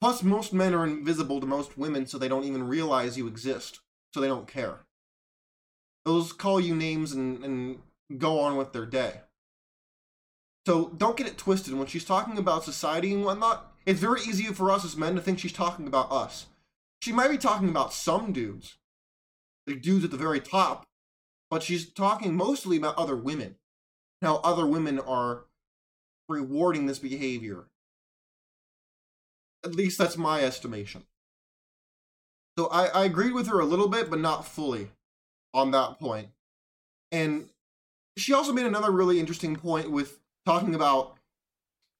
Plus, 0.00 0.22
most 0.22 0.52
men 0.52 0.74
are 0.74 0.84
invisible 0.84 1.40
to 1.40 1.46
most 1.46 1.78
women, 1.78 2.06
so 2.06 2.18
they 2.18 2.28
don't 2.28 2.44
even 2.44 2.68
realize 2.68 3.16
you 3.16 3.26
exist. 3.26 3.80
So 4.12 4.20
they 4.20 4.28
don't 4.28 4.48
care. 4.48 4.80
They'll 6.04 6.22
just 6.22 6.38
call 6.38 6.60
you 6.60 6.74
names 6.74 7.12
and, 7.12 7.44
and 7.44 7.78
go 8.18 8.40
on 8.40 8.56
with 8.56 8.72
their 8.72 8.86
day. 8.86 9.20
So 10.66 10.90
don't 10.96 11.16
get 11.16 11.26
it 11.26 11.38
twisted. 11.38 11.74
When 11.74 11.86
she's 11.86 12.04
talking 12.04 12.38
about 12.38 12.64
society 12.64 13.12
and 13.12 13.24
whatnot, 13.24 13.72
it's 13.84 14.00
very 14.00 14.20
easy 14.20 14.44
for 14.44 14.70
us 14.70 14.84
as 14.84 14.96
men 14.96 15.14
to 15.14 15.20
think 15.20 15.38
she's 15.38 15.52
talking 15.52 15.86
about 15.86 16.10
us. 16.10 16.46
She 17.00 17.12
might 17.12 17.30
be 17.30 17.38
talking 17.38 17.68
about 17.68 17.92
some 17.92 18.32
dudes, 18.32 18.76
the 19.66 19.76
dudes 19.76 20.04
at 20.04 20.10
the 20.10 20.16
very 20.16 20.40
top, 20.40 20.84
but 21.50 21.62
she's 21.62 21.88
talking 21.88 22.34
mostly 22.34 22.76
about 22.76 22.98
other 22.98 23.16
women. 23.16 23.56
How 24.22 24.36
other 24.36 24.66
women 24.66 24.98
are 24.98 25.44
rewarding 26.28 26.86
this 26.86 26.98
behavior. 26.98 27.66
At 29.66 29.74
least 29.74 29.98
that's 29.98 30.16
my 30.16 30.42
estimation. 30.42 31.02
So 32.56 32.68
I, 32.68 32.86
I 32.86 33.04
agreed 33.04 33.32
with 33.32 33.48
her 33.48 33.58
a 33.58 33.64
little 33.64 33.88
bit, 33.88 34.08
but 34.08 34.20
not 34.20 34.46
fully 34.46 34.90
on 35.52 35.72
that 35.72 35.98
point. 35.98 36.28
And 37.10 37.48
she 38.16 38.32
also 38.32 38.52
made 38.52 38.64
another 38.64 38.92
really 38.92 39.18
interesting 39.18 39.56
point 39.56 39.90
with 39.90 40.20
talking 40.46 40.76
about 40.76 41.16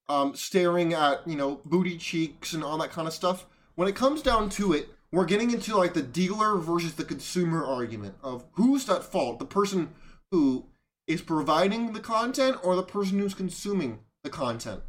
um, 0.09 0.37
staring 0.37 0.95
at, 0.95 1.27
you 1.27 1.35
know, 1.35 1.61
booty 1.65 1.99
cheeks 1.99 2.53
and 2.53 2.63
all 2.63 2.79
that 2.79 2.93
kind 2.93 3.09
of 3.09 3.15
stuff. 3.15 3.47
When 3.75 3.89
it 3.89 3.97
comes 3.97 4.23
down 4.23 4.49
to 4.51 4.73
it, 4.73 4.89
we're 5.11 5.25
getting 5.25 5.51
into 5.51 5.77
like 5.77 5.95
the 5.95 6.03
dealer 6.03 6.57
versus 6.57 6.95
the 6.95 7.05
consumer 7.05 7.65
argument 7.65 8.15
of 8.23 8.45
who's 8.53 8.89
at 8.89 9.03
fault, 9.03 9.41
the 9.41 9.45
person 9.45 9.91
who 10.31 10.67
is 11.09 11.21
providing 11.21 11.95
the 11.95 12.01
content 12.01 12.59
or 12.63 12.77
the 12.77 12.83
person 12.85 13.19
who's 13.19 13.35
consuming 13.35 13.99
the 14.23 14.31
content. 14.31 14.83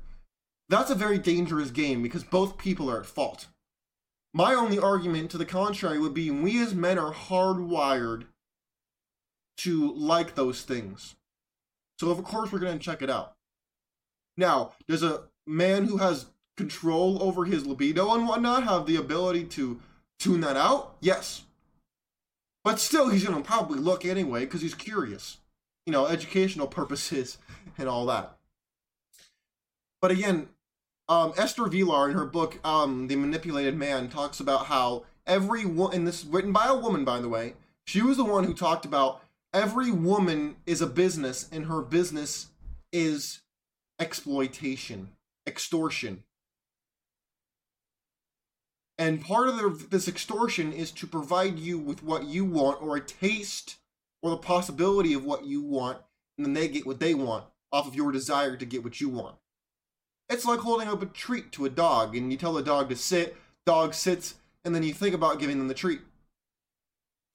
That's 0.69 0.91
a 0.91 0.95
very 0.95 1.17
dangerous 1.17 1.71
game 1.71 2.03
because 2.03 2.23
both 2.23 2.57
people 2.57 2.89
are 2.89 2.99
at 2.99 3.05
fault. 3.05 3.47
My 4.33 4.53
only 4.53 4.77
argument 4.77 5.31
to 5.31 5.37
the 5.37 5.45
contrary 5.45 5.99
would 5.99 6.13
be 6.13 6.29
we 6.29 6.61
as 6.61 6.75
men 6.75 6.99
are 6.99 7.13
hardwired 7.13 8.25
to 9.57 9.93
like 9.93 10.35
those 10.35 10.61
things. 10.61 11.15
So 11.99 12.11
of 12.11 12.23
course 12.23 12.51
we're 12.51 12.59
going 12.59 12.77
to 12.77 12.83
check 12.83 13.01
it 13.01 13.09
out. 13.09 13.33
Now, 14.35 14.73
does 14.87 15.03
a 15.03 15.23
man 15.47 15.85
who 15.85 15.97
has 15.97 16.27
control 16.55 17.21
over 17.23 17.45
his 17.45 17.65
libido 17.65 18.13
and 18.13 18.27
whatnot 18.27 18.63
have 18.63 18.85
the 18.85 18.97
ability 18.97 19.45
to 19.45 19.79
tune 20.19 20.41
that 20.41 20.57
out? 20.57 20.97
Yes. 21.01 21.43
But 22.63 22.79
still, 22.79 23.09
he's 23.09 23.23
going 23.23 23.41
to 23.41 23.47
probably 23.47 23.79
look 23.79 24.05
anyway 24.05 24.41
because 24.41 24.61
he's 24.61 24.75
curious. 24.75 25.37
You 25.85 25.93
know, 25.93 26.05
educational 26.05 26.67
purposes 26.67 27.37
and 27.77 27.87
all 27.87 28.05
that. 28.07 28.37
But 30.01 30.11
again, 30.11 30.49
um, 31.09 31.33
Esther 31.37 31.63
Vilar 31.63 32.09
in 32.09 32.15
her 32.15 32.25
book, 32.25 32.59
um, 32.65 33.07
The 33.07 33.15
Manipulated 33.15 33.75
Man, 33.75 34.09
talks 34.09 34.39
about 34.39 34.65
how 34.65 35.05
every 35.25 35.65
woman, 35.65 35.99
and 35.99 36.07
this 36.07 36.23
is 36.23 36.29
written 36.29 36.51
by 36.51 36.67
a 36.67 36.75
woman, 36.75 37.05
by 37.05 37.19
the 37.19 37.29
way, 37.29 37.53
she 37.85 38.01
was 38.01 38.17
the 38.17 38.25
one 38.25 38.43
who 38.43 38.53
talked 38.53 38.85
about 38.85 39.21
every 39.53 39.91
woman 39.91 40.57
is 40.65 40.81
a 40.81 40.87
business 40.87 41.47
and 41.51 41.65
her 41.65 41.81
business 41.81 42.47
is 42.91 43.41
exploitation, 43.99 45.09
extortion. 45.47 46.23
And 48.97 49.21
part 49.21 49.47
of 49.47 49.57
the, 49.57 49.87
this 49.89 50.07
extortion 50.07 50.73
is 50.73 50.91
to 50.91 51.07
provide 51.07 51.59
you 51.59 51.77
with 51.77 52.03
what 52.03 52.25
you 52.25 52.43
want 52.43 52.81
or 52.81 52.97
a 52.97 53.01
taste 53.01 53.77
or 54.21 54.31
the 54.31 54.37
possibility 54.37 55.13
of 55.13 55.23
what 55.23 55.45
you 55.45 55.61
want, 55.61 55.99
and 56.37 56.45
then 56.45 56.53
they 56.53 56.67
get 56.67 56.85
what 56.85 56.99
they 56.99 57.13
want 57.13 57.45
off 57.71 57.87
of 57.87 57.95
your 57.95 58.11
desire 58.11 58.57
to 58.57 58.65
get 58.65 58.83
what 58.83 58.99
you 58.99 59.09
want. 59.09 59.35
It's 60.29 60.45
like 60.45 60.59
holding 60.59 60.87
up 60.87 61.01
a 61.01 61.05
treat 61.05 61.51
to 61.53 61.65
a 61.65 61.69
dog 61.69 62.15
and 62.15 62.31
you 62.31 62.37
tell 62.37 62.53
the 62.53 62.61
dog 62.61 62.89
to 62.89 62.95
sit, 62.95 63.37
dog 63.65 63.93
sits, 63.93 64.35
and 64.65 64.75
then 64.75 64.83
you 64.83 64.93
think 64.93 65.15
about 65.15 65.39
giving 65.39 65.57
them 65.57 65.69
the 65.69 65.73
treat. 65.73 66.01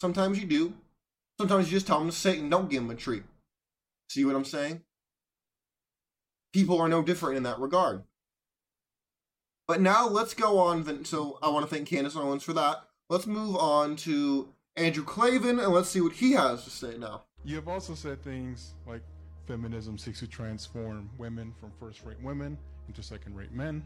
Sometimes 0.00 0.38
you 0.38 0.46
do. 0.46 0.74
Sometimes 1.38 1.66
you 1.66 1.76
just 1.76 1.86
tell 1.86 1.98
them 1.98 2.10
to 2.10 2.14
sit 2.14 2.38
and 2.38 2.50
don't 2.50 2.68
give 2.68 2.82
them 2.82 2.90
a 2.90 2.94
treat. 2.94 3.22
See 4.10 4.24
what 4.24 4.36
I'm 4.36 4.44
saying? 4.44 4.82
People 6.52 6.78
are 6.80 6.88
no 6.88 7.02
different 7.02 7.38
in 7.38 7.44
that 7.44 7.58
regard. 7.58 8.02
But 9.66 9.80
now 9.80 10.06
let's 10.06 10.34
go 10.34 10.58
on. 10.58 11.04
So 11.06 11.38
I 11.42 11.48
want 11.48 11.66
to 11.66 11.74
thank 11.74 11.88
Candace 11.88 12.14
Owens 12.14 12.42
for 12.42 12.52
that. 12.52 12.82
Let's 13.08 13.26
move 13.26 13.56
on 13.56 13.96
to 13.96 14.48
Andrew 14.76 15.04
Klavan 15.04 15.58
and 15.58 15.72
let's 15.72 15.88
see 15.88 16.02
what 16.02 16.12
he 16.12 16.32
has 16.32 16.64
to 16.64 16.70
say 16.70 16.98
now. 16.98 17.22
You 17.44 17.56
have 17.56 17.68
also 17.68 17.94
said 17.94 18.22
things 18.22 18.74
like 18.86 19.02
feminism 19.46 19.96
seeks 19.96 20.20
to 20.20 20.26
transform 20.26 21.08
women 21.16 21.54
from 21.58 21.72
first 21.80 22.04
rate 22.04 22.20
women 22.22 22.58
into 22.92 23.02
second 23.02 23.34
rate 23.34 23.52
men. 23.52 23.82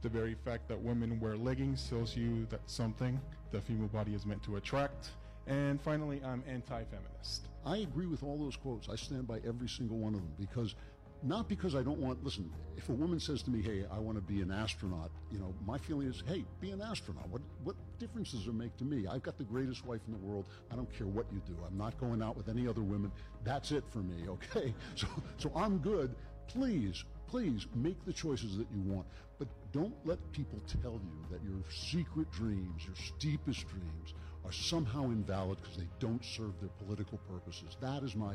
The 0.00 0.08
very 0.08 0.34
fact 0.34 0.66
that 0.68 0.80
women 0.80 1.20
wear 1.20 1.36
leggings 1.36 1.86
tells 1.88 2.16
you 2.16 2.46
that 2.46 2.60
something 2.66 3.20
the 3.52 3.60
female 3.60 3.88
body 3.88 4.14
is 4.14 4.24
meant 4.24 4.42
to 4.44 4.56
attract. 4.56 5.10
And 5.46 5.78
finally, 5.78 6.22
I'm 6.24 6.42
anti 6.48 6.84
feminist. 6.84 7.48
I 7.66 7.78
agree 7.78 8.06
with 8.06 8.22
all 8.22 8.38
those 8.38 8.56
quotes. 8.56 8.88
I 8.88 8.96
stand 8.96 9.28
by 9.28 9.40
every 9.46 9.68
single 9.68 9.98
one 9.98 10.14
of 10.14 10.20
them 10.20 10.32
because 10.38 10.74
not 11.22 11.48
because 11.48 11.74
I 11.74 11.82
don't 11.82 11.98
want, 11.98 12.22
listen, 12.24 12.50
if 12.76 12.88
a 12.88 12.92
woman 12.92 13.20
says 13.20 13.42
to 13.42 13.50
me, 13.50 13.62
hey, 13.62 13.84
I 13.90 13.98
want 13.98 14.16
to 14.16 14.22
be 14.22 14.40
an 14.40 14.50
astronaut, 14.50 15.10
you 15.30 15.38
know, 15.38 15.54
my 15.66 15.78
feeling 15.78 16.06
is, 16.06 16.22
hey, 16.26 16.44
be 16.60 16.70
an 16.70 16.82
astronaut. 16.82 17.28
What, 17.28 17.40
what 17.62 17.76
difference 17.98 18.32
does 18.32 18.46
it 18.46 18.54
make 18.54 18.76
to 18.78 18.84
me? 18.84 19.06
I've 19.06 19.22
got 19.22 19.38
the 19.38 19.44
greatest 19.44 19.86
wife 19.86 20.00
in 20.06 20.12
the 20.12 20.18
world. 20.18 20.46
I 20.70 20.76
don't 20.76 20.92
care 20.96 21.06
what 21.06 21.26
you 21.32 21.40
do. 21.46 21.56
I'm 21.66 21.78
not 21.78 21.98
going 21.98 22.22
out 22.22 22.36
with 22.36 22.48
any 22.48 22.66
other 22.68 22.82
women. 22.82 23.10
That's 23.42 23.70
it 23.70 23.84
for 23.90 23.98
me, 23.98 24.28
okay? 24.28 24.74
So, 24.96 25.06
so 25.38 25.52
I'm 25.56 25.78
good. 25.78 26.14
Please, 26.46 27.04
please 27.26 27.66
make 27.74 28.02
the 28.04 28.12
choices 28.12 28.56
that 28.58 28.66
you 28.74 28.80
want. 28.92 29.06
But 29.38 29.48
don't 29.72 29.94
let 30.04 30.18
people 30.32 30.60
tell 30.82 30.92
you 30.92 31.26
that 31.30 31.42
your 31.42 31.62
secret 31.70 32.30
dreams, 32.30 32.84
your 32.84 32.94
deepest 33.18 33.66
dreams, 33.68 34.14
are 34.44 34.52
somehow 34.52 35.04
invalid 35.04 35.58
because 35.60 35.76
they 35.76 35.88
don't 35.98 36.24
serve 36.24 36.52
their 36.60 36.70
political 36.86 37.18
purposes. 37.30 37.76
That 37.80 38.02
is 38.02 38.14
my 38.14 38.34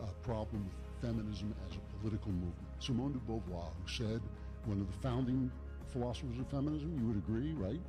uh, 0.00 0.06
problem 0.22 0.64
with 0.64 1.10
feminism 1.10 1.54
as 1.68 1.76
a 1.76 1.98
political 1.98 2.30
movement. 2.32 2.66
Simone 2.78 3.12
de 3.12 3.18
Beauvoir, 3.18 3.70
who 3.82 3.88
said, 3.92 4.20
one 4.64 4.80
of 4.80 4.86
the 4.86 4.98
founding 4.98 5.50
philosophers 5.88 6.38
of 6.38 6.48
feminism, 6.48 6.96
you 6.98 7.06
would 7.06 7.16
agree, 7.16 7.52
right? 7.54 7.80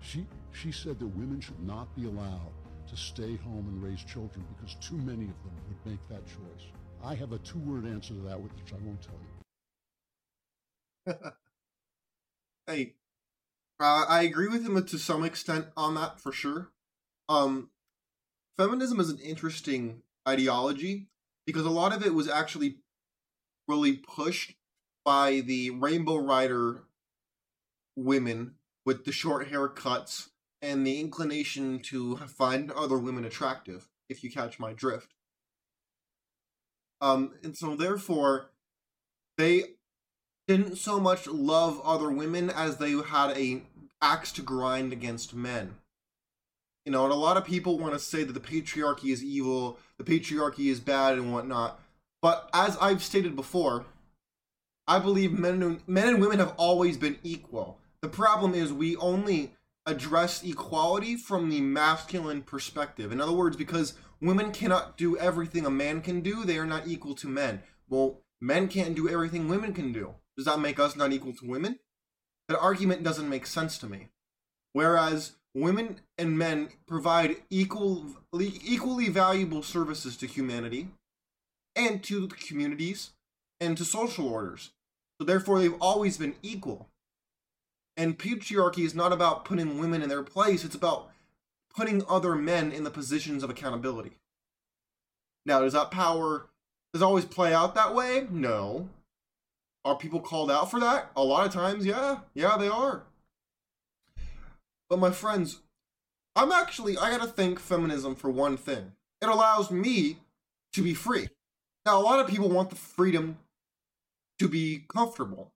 She, 0.00 0.26
she 0.52 0.72
said 0.72 0.98
that 0.98 1.06
women 1.06 1.40
should 1.40 1.62
not 1.62 1.94
be 1.96 2.06
allowed 2.06 2.52
to 2.88 2.96
stay 2.96 3.36
home 3.36 3.66
and 3.68 3.82
raise 3.82 4.02
children 4.04 4.44
because 4.54 4.74
too 4.76 4.96
many 4.96 5.24
of 5.24 5.42
them 5.42 5.54
would 5.68 5.92
make 5.92 6.08
that 6.08 6.26
choice. 6.26 6.66
I 7.02 7.14
have 7.14 7.32
a 7.32 7.38
two 7.38 7.58
word 7.60 7.86
answer 7.86 8.14
to 8.14 8.20
that, 8.20 8.40
which 8.40 8.52
I 8.72 8.76
won't 8.84 9.00
tell 9.02 9.14
you. 9.14 9.33
hey, 12.66 12.94
uh, 13.80 14.04
I 14.08 14.22
agree 14.22 14.48
with 14.48 14.66
him 14.66 14.82
to 14.84 14.98
some 14.98 15.24
extent 15.24 15.66
on 15.76 15.94
that 15.94 16.20
for 16.20 16.32
sure. 16.32 16.70
Um, 17.28 17.70
feminism 18.56 19.00
is 19.00 19.10
an 19.10 19.18
interesting 19.18 20.02
ideology 20.28 21.08
because 21.46 21.66
a 21.66 21.70
lot 21.70 21.94
of 21.94 22.04
it 22.04 22.14
was 22.14 22.28
actually 22.28 22.76
really 23.68 23.94
pushed 23.94 24.54
by 25.04 25.40
the 25.40 25.70
Rainbow 25.70 26.16
Rider 26.16 26.84
women 27.96 28.54
with 28.84 29.04
the 29.04 29.12
short 29.12 29.50
haircuts 29.50 30.28
and 30.62 30.86
the 30.86 31.00
inclination 31.00 31.78
to 31.78 32.16
find 32.16 32.70
other 32.72 32.98
women 32.98 33.24
attractive, 33.24 33.88
if 34.08 34.24
you 34.24 34.30
catch 34.30 34.58
my 34.58 34.72
drift. 34.72 35.14
Um, 37.00 37.32
and 37.42 37.56
so 37.56 37.76
therefore, 37.76 38.50
they 39.36 39.73
didn't 40.46 40.76
so 40.76 41.00
much 41.00 41.26
love 41.26 41.80
other 41.84 42.10
women 42.10 42.50
as 42.50 42.76
they 42.76 42.92
had 42.92 43.36
a 43.36 43.62
axe 44.02 44.32
to 44.32 44.42
grind 44.42 44.92
against 44.92 45.34
men. 45.34 45.76
You 46.84 46.92
know, 46.92 47.04
and 47.04 47.12
a 47.12 47.16
lot 47.16 47.38
of 47.38 47.46
people 47.46 47.78
want 47.78 47.94
to 47.94 47.98
say 47.98 48.24
that 48.24 48.32
the 48.32 48.40
patriarchy 48.40 49.10
is 49.10 49.24
evil, 49.24 49.78
the 49.96 50.04
patriarchy 50.04 50.70
is 50.70 50.80
bad, 50.80 51.14
and 51.14 51.32
whatnot. 51.32 51.80
But 52.20 52.50
as 52.52 52.76
I've 52.78 53.02
stated 53.02 53.34
before, 53.34 53.86
I 54.86 54.98
believe 54.98 55.32
men 55.38 55.62
and, 55.62 55.80
men 55.86 56.08
and 56.08 56.20
women 56.20 56.38
have 56.38 56.54
always 56.58 56.98
been 56.98 57.18
equal. 57.22 57.78
The 58.02 58.08
problem 58.08 58.54
is 58.54 58.70
we 58.72 58.96
only 58.96 59.54
address 59.86 60.42
equality 60.42 61.16
from 61.16 61.48
the 61.48 61.62
masculine 61.62 62.42
perspective. 62.42 63.12
In 63.12 63.20
other 63.20 63.32
words, 63.32 63.56
because 63.56 63.94
women 64.20 64.52
cannot 64.52 64.98
do 64.98 65.16
everything 65.16 65.64
a 65.64 65.70
man 65.70 66.02
can 66.02 66.20
do, 66.20 66.44
they 66.44 66.58
are 66.58 66.66
not 66.66 66.86
equal 66.86 67.14
to 67.14 67.28
men. 67.28 67.62
Well, 67.88 68.20
men 68.40 68.68
can't 68.68 68.94
do 68.94 69.08
everything 69.08 69.48
women 69.48 69.72
can 69.72 69.92
do. 69.92 70.14
Does 70.36 70.46
that 70.46 70.60
make 70.60 70.78
us 70.78 70.96
not 70.96 71.12
equal 71.12 71.32
to 71.34 71.46
women? 71.46 71.78
That 72.48 72.58
argument 72.58 73.02
doesn't 73.02 73.28
make 73.28 73.46
sense 73.46 73.78
to 73.78 73.86
me. 73.86 74.08
Whereas 74.72 75.32
women 75.54 76.00
and 76.18 76.36
men 76.36 76.68
provide 76.86 77.36
equal, 77.48 78.06
equally 78.40 79.08
valuable 79.08 79.62
services 79.62 80.16
to 80.18 80.26
humanity 80.26 80.88
and 81.76 82.02
to 82.04 82.28
communities 82.28 83.10
and 83.60 83.76
to 83.78 83.84
social 83.84 84.28
orders. 84.28 84.72
So 85.18 85.24
therefore, 85.24 85.60
they've 85.60 85.80
always 85.80 86.18
been 86.18 86.34
equal. 86.42 86.88
And 87.96 88.18
patriarchy 88.18 88.84
is 88.84 88.94
not 88.94 89.12
about 89.12 89.44
putting 89.44 89.78
women 89.78 90.02
in 90.02 90.08
their 90.08 90.24
place, 90.24 90.64
it's 90.64 90.74
about 90.74 91.10
putting 91.74 92.04
other 92.08 92.34
men 92.34 92.72
in 92.72 92.84
the 92.84 92.90
positions 92.90 93.42
of 93.42 93.50
accountability. 93.50 94.12
Now, 95.46 95.60
does 95.60 95.72
that 95.74 95.90
power 95.90 96.46
does 96.92 97.02
always 97.02 97.24
play 97.24 97.52
out 97.52 97.74
that 97.74 97.94
way? 97.94 98.28
No. 98.30 98.88
Are 99.84 99.96
people 99.96 100.20
called 100.20 100.50
out 100.50 100.70
for 100.70 100.80
that? 100.80 101.10
A 101.14 101.22
lot 101.22 101.46
of 101.46 101.52
times, 101.52 101.84
yeah. 101.84 102.18
Yeah, 102.34 102.56
they 102.56 102.68
are. 102.68 103.02
But 104.88 104.98
my 104.98 105.10
friends, 105.10 105.60
I'm 106.36 106.52
actually, 106.52 106.96
I 106.96 107.10
gotta 107.10 107.30
thank 107.30 107.58
feminism 107.58 108.14
for 108.14 108.30
one 108.30 108.56
thing. 108.56 108.92
It 109.20 109.28
allows 109.28 109.70
me 109.70 110.18
to 110.72 110.82
be 110.82 110.94
free. 110.94 111.28
Now, 111.86 111.98
a 111.98 112.02
lot 112.02 112.20
of 112.20 112.26
people 112.26 112.48
want 112.48 112.70
the 112.70 112.76
freedom 112.76 113.38
to 114.38 114.48
be 114.48 114.84
comfortable. 114.88 115.52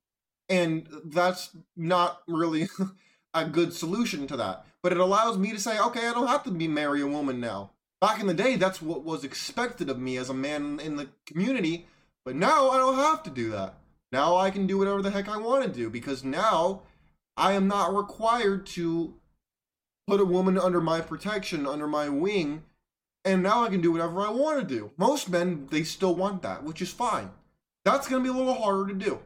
And 0.49 0.89
that's 1.05 1.51
not 1.77 2.23
really 2.27 2.69
a 3.35 3.45
good 3.45 3.73
solution 3.73 4.27
to 4.29 4.37
that. 4.37 4.65
But 4.83 4.93
it 4.93 4.99
allows 4.99 5.37
me 5.37 5.53
to 5.53 5.61
say, 5.61 5.79
okay, 5.79 6.07
I 6.07 6.13
don't 6.13 6.29
have 6.29 6.45
to 6.45 6.51
be 6.51 6.69
marry 6.69 7.01
a 7.01 7.07
woman 7.07 7.41
now. 7.41 7.71
Back 8.01 8.21
in 8.21 8.27
the 8.27 8.35
day, 8.35 8.57
that's 8.57 8.81
what 8.81 9.05
was 9.05 9.25
expected 9.25 9.91
of 9.91 9.99
me 9.99 10.17
as 10.17 10.31
a 10.31 10.35
man 10.35 10.81
in 10.81 10.97
the 10.97 11.09
community. 11.27 11.87
But 12.25 12.37
now 12.37 12.71
I 12.71 12.77
don't 12.77 12.95
have 12.95 13.23
to 13.25 13.31
do 13.31 13.51
that. 13.51 13.75
Now 14.11 14.37
I 14.37 14.51
can 14.51 14.67
do 14.67 14.79
whatever 14.79 15.03
the 15.03 15.11
heck 15.11 15.29
I 15.29 15.37
want 15.37 15.65
to 15.65 15.71
do 15.71 15.91
because 15.91 16.25
now 16.25 16.83
I 17.37 17.53
am 17.53 17.69
not 17.69 17.95
required 17.95 18.67
to 18.67 19.15
put 20.07 20.21
a 20.21 20.25
woman 20.25 20.59
under 20.59 20.81
my 20.81 21.01
protection, 21.01 21.67
under 21.67 21.87
my 21.87 22.09
wing, 22.09 22.65
and 23.25 23.43
now 23.43 23.65
I 23.65 23.69
can 23.69 23.83
do 23.83 23.93
whatever 23.93 24.23
I 24.23 24.31
want 24.31 24.61
to 24.61 24.75
do. 24.75 24.91
Most 24.97 25.29
men, 25.29 25.69
they 25.71 25.83
still 25.83 26.15
want 26.15 26.43
that, 26.43 26.65
which 26.65 26.81
is 26.81 26.91
fine. 26.91 27.31
That's 27.85 28.09
going 28.09 28.25
to 28.25 28.33
be 28.33 28.35
a 28.35 28.39
little 28.39 28.61
harder 28.61 28.89
to 28.93 28.99
do. 28.99 29.21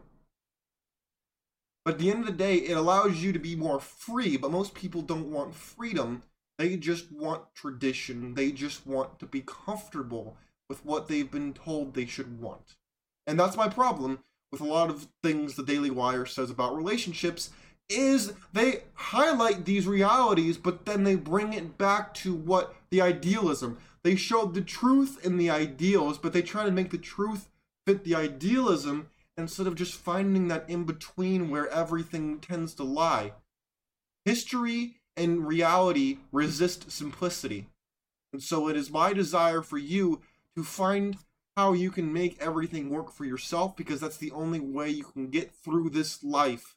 But 1.84 1.94
at 1.94 2.00
the 2.00 2.10
end 2.10 2.20
of 2.20 2.26
the 2.26 2.32
day, 2.32 2.56
it 2.56 2.76
allows 2.76 3.22
you 3.22 3.32
to 3.32 3.38
be 3.38 3.56
more 3.56 3.80
free, 3.80 4.36
but 4.36 4.50
most 4.50 4.74
people 4.74 5.02
don't 5.02 5.30
want 5.30 5.54
freedom. 5.54 6.22
They 6.58 6.76
just 6.76 7.10
want 7.10 7.54
tradition. 7.54 8.34
They 8.34 8.52
just 8.52 8.86
want 8.86 9.18
to 9.20 9.26
be 9.26 9.42
comfortable 9.42 10.36
with 10.68 10.84
what 10.84 11.08
they've 11.08 11.30
been 11.30 11.54
told 11.54 11.94
they 11.94 12.06
should 12.06 12.40
want. 12.40 12.76
And 13.26 13.38
that's 13.38 13.56
my 13.56 13.68
problem 13.68 14.20
with 14.52 14.60
a 14.60 14.64
lot 14.64 14.90
of 14.90 15.08
things 15.22 15.56
the 15.56 15.64
Daily 15.64 15.90
Wire 15.90 16.26
says 16.26 16.50
about 16.50 16.76
relationships 16.76 17.50
is 17.88 18.34
they 18.52 18.84
highlight 18.94 19.64
these 19.64 19.86
realities, 19.86 20.58
but 20.58 20.84
then 20.84 21.04
they 21.04 21.16
bring 21.16 21.52
it 21.54 21.76
back 21.78 22.14
to 22.14 22.34
what 22.34 22.74
the 22.90 23.00
idealism. 23.00 23.78
They 24.04 24.14
show 24.14 24.46
the 24.46 24.60
truth 24.60 25.24
in 25.24 25.38
the 25.38 25.50
ideals, 25.50 26.18
but 26.18 26.32
they 26.32 26.42
try 26.42 26.64
to 26.64 26.70
make 26.70 26.90
the 26.90 26.98
truth 26.98 27.48
fit 27.86 28.04
the 28.04 28.14
idealism 28.14 29.08
instead 29.36 29.66
of 29.66 29.74
just 29.74 29.94
finding 29.94 30.48
that 30.48 30.68
in 30.68 30.84
between 30.84 31.48
where 31.50 31.68
everything 31.68 32.38
tends 32.38 32.74
to 32.74 32.84
lie. 32.84 33.32
History 34.24 34.96
and 35.16 35.46
reality 35.46 36.18
resist 36.30 36.92
simplicity. 36.92 37.66
And 38.32 38.42
so 38.42 38.68
it 38.68 38.76
is 38.76 38.90
my 38.90 39.12
desire 39.12 39.62
for 39.62 39.78
you 39.78 40.20
to 40.56 40.62
find 40.62 41.16
how 41.56 41.72
you 41.72 41.90
can 41.90 42.12
make 42.12 42.40
everything 42.40 42.90
work 42.90 43.12
for 43.12 43.24
yourself 43.24 43.76
because 43.76 44.00
that's 44.00 44.16
the 44.16 44.30
only 44.32 44.60
way 44.60 44.88
you 44.88 45.04
can 45.04 45.28
get 45.28 45.52
through 45.54 45.90
this 45.90 46.22
life 46.24 46.76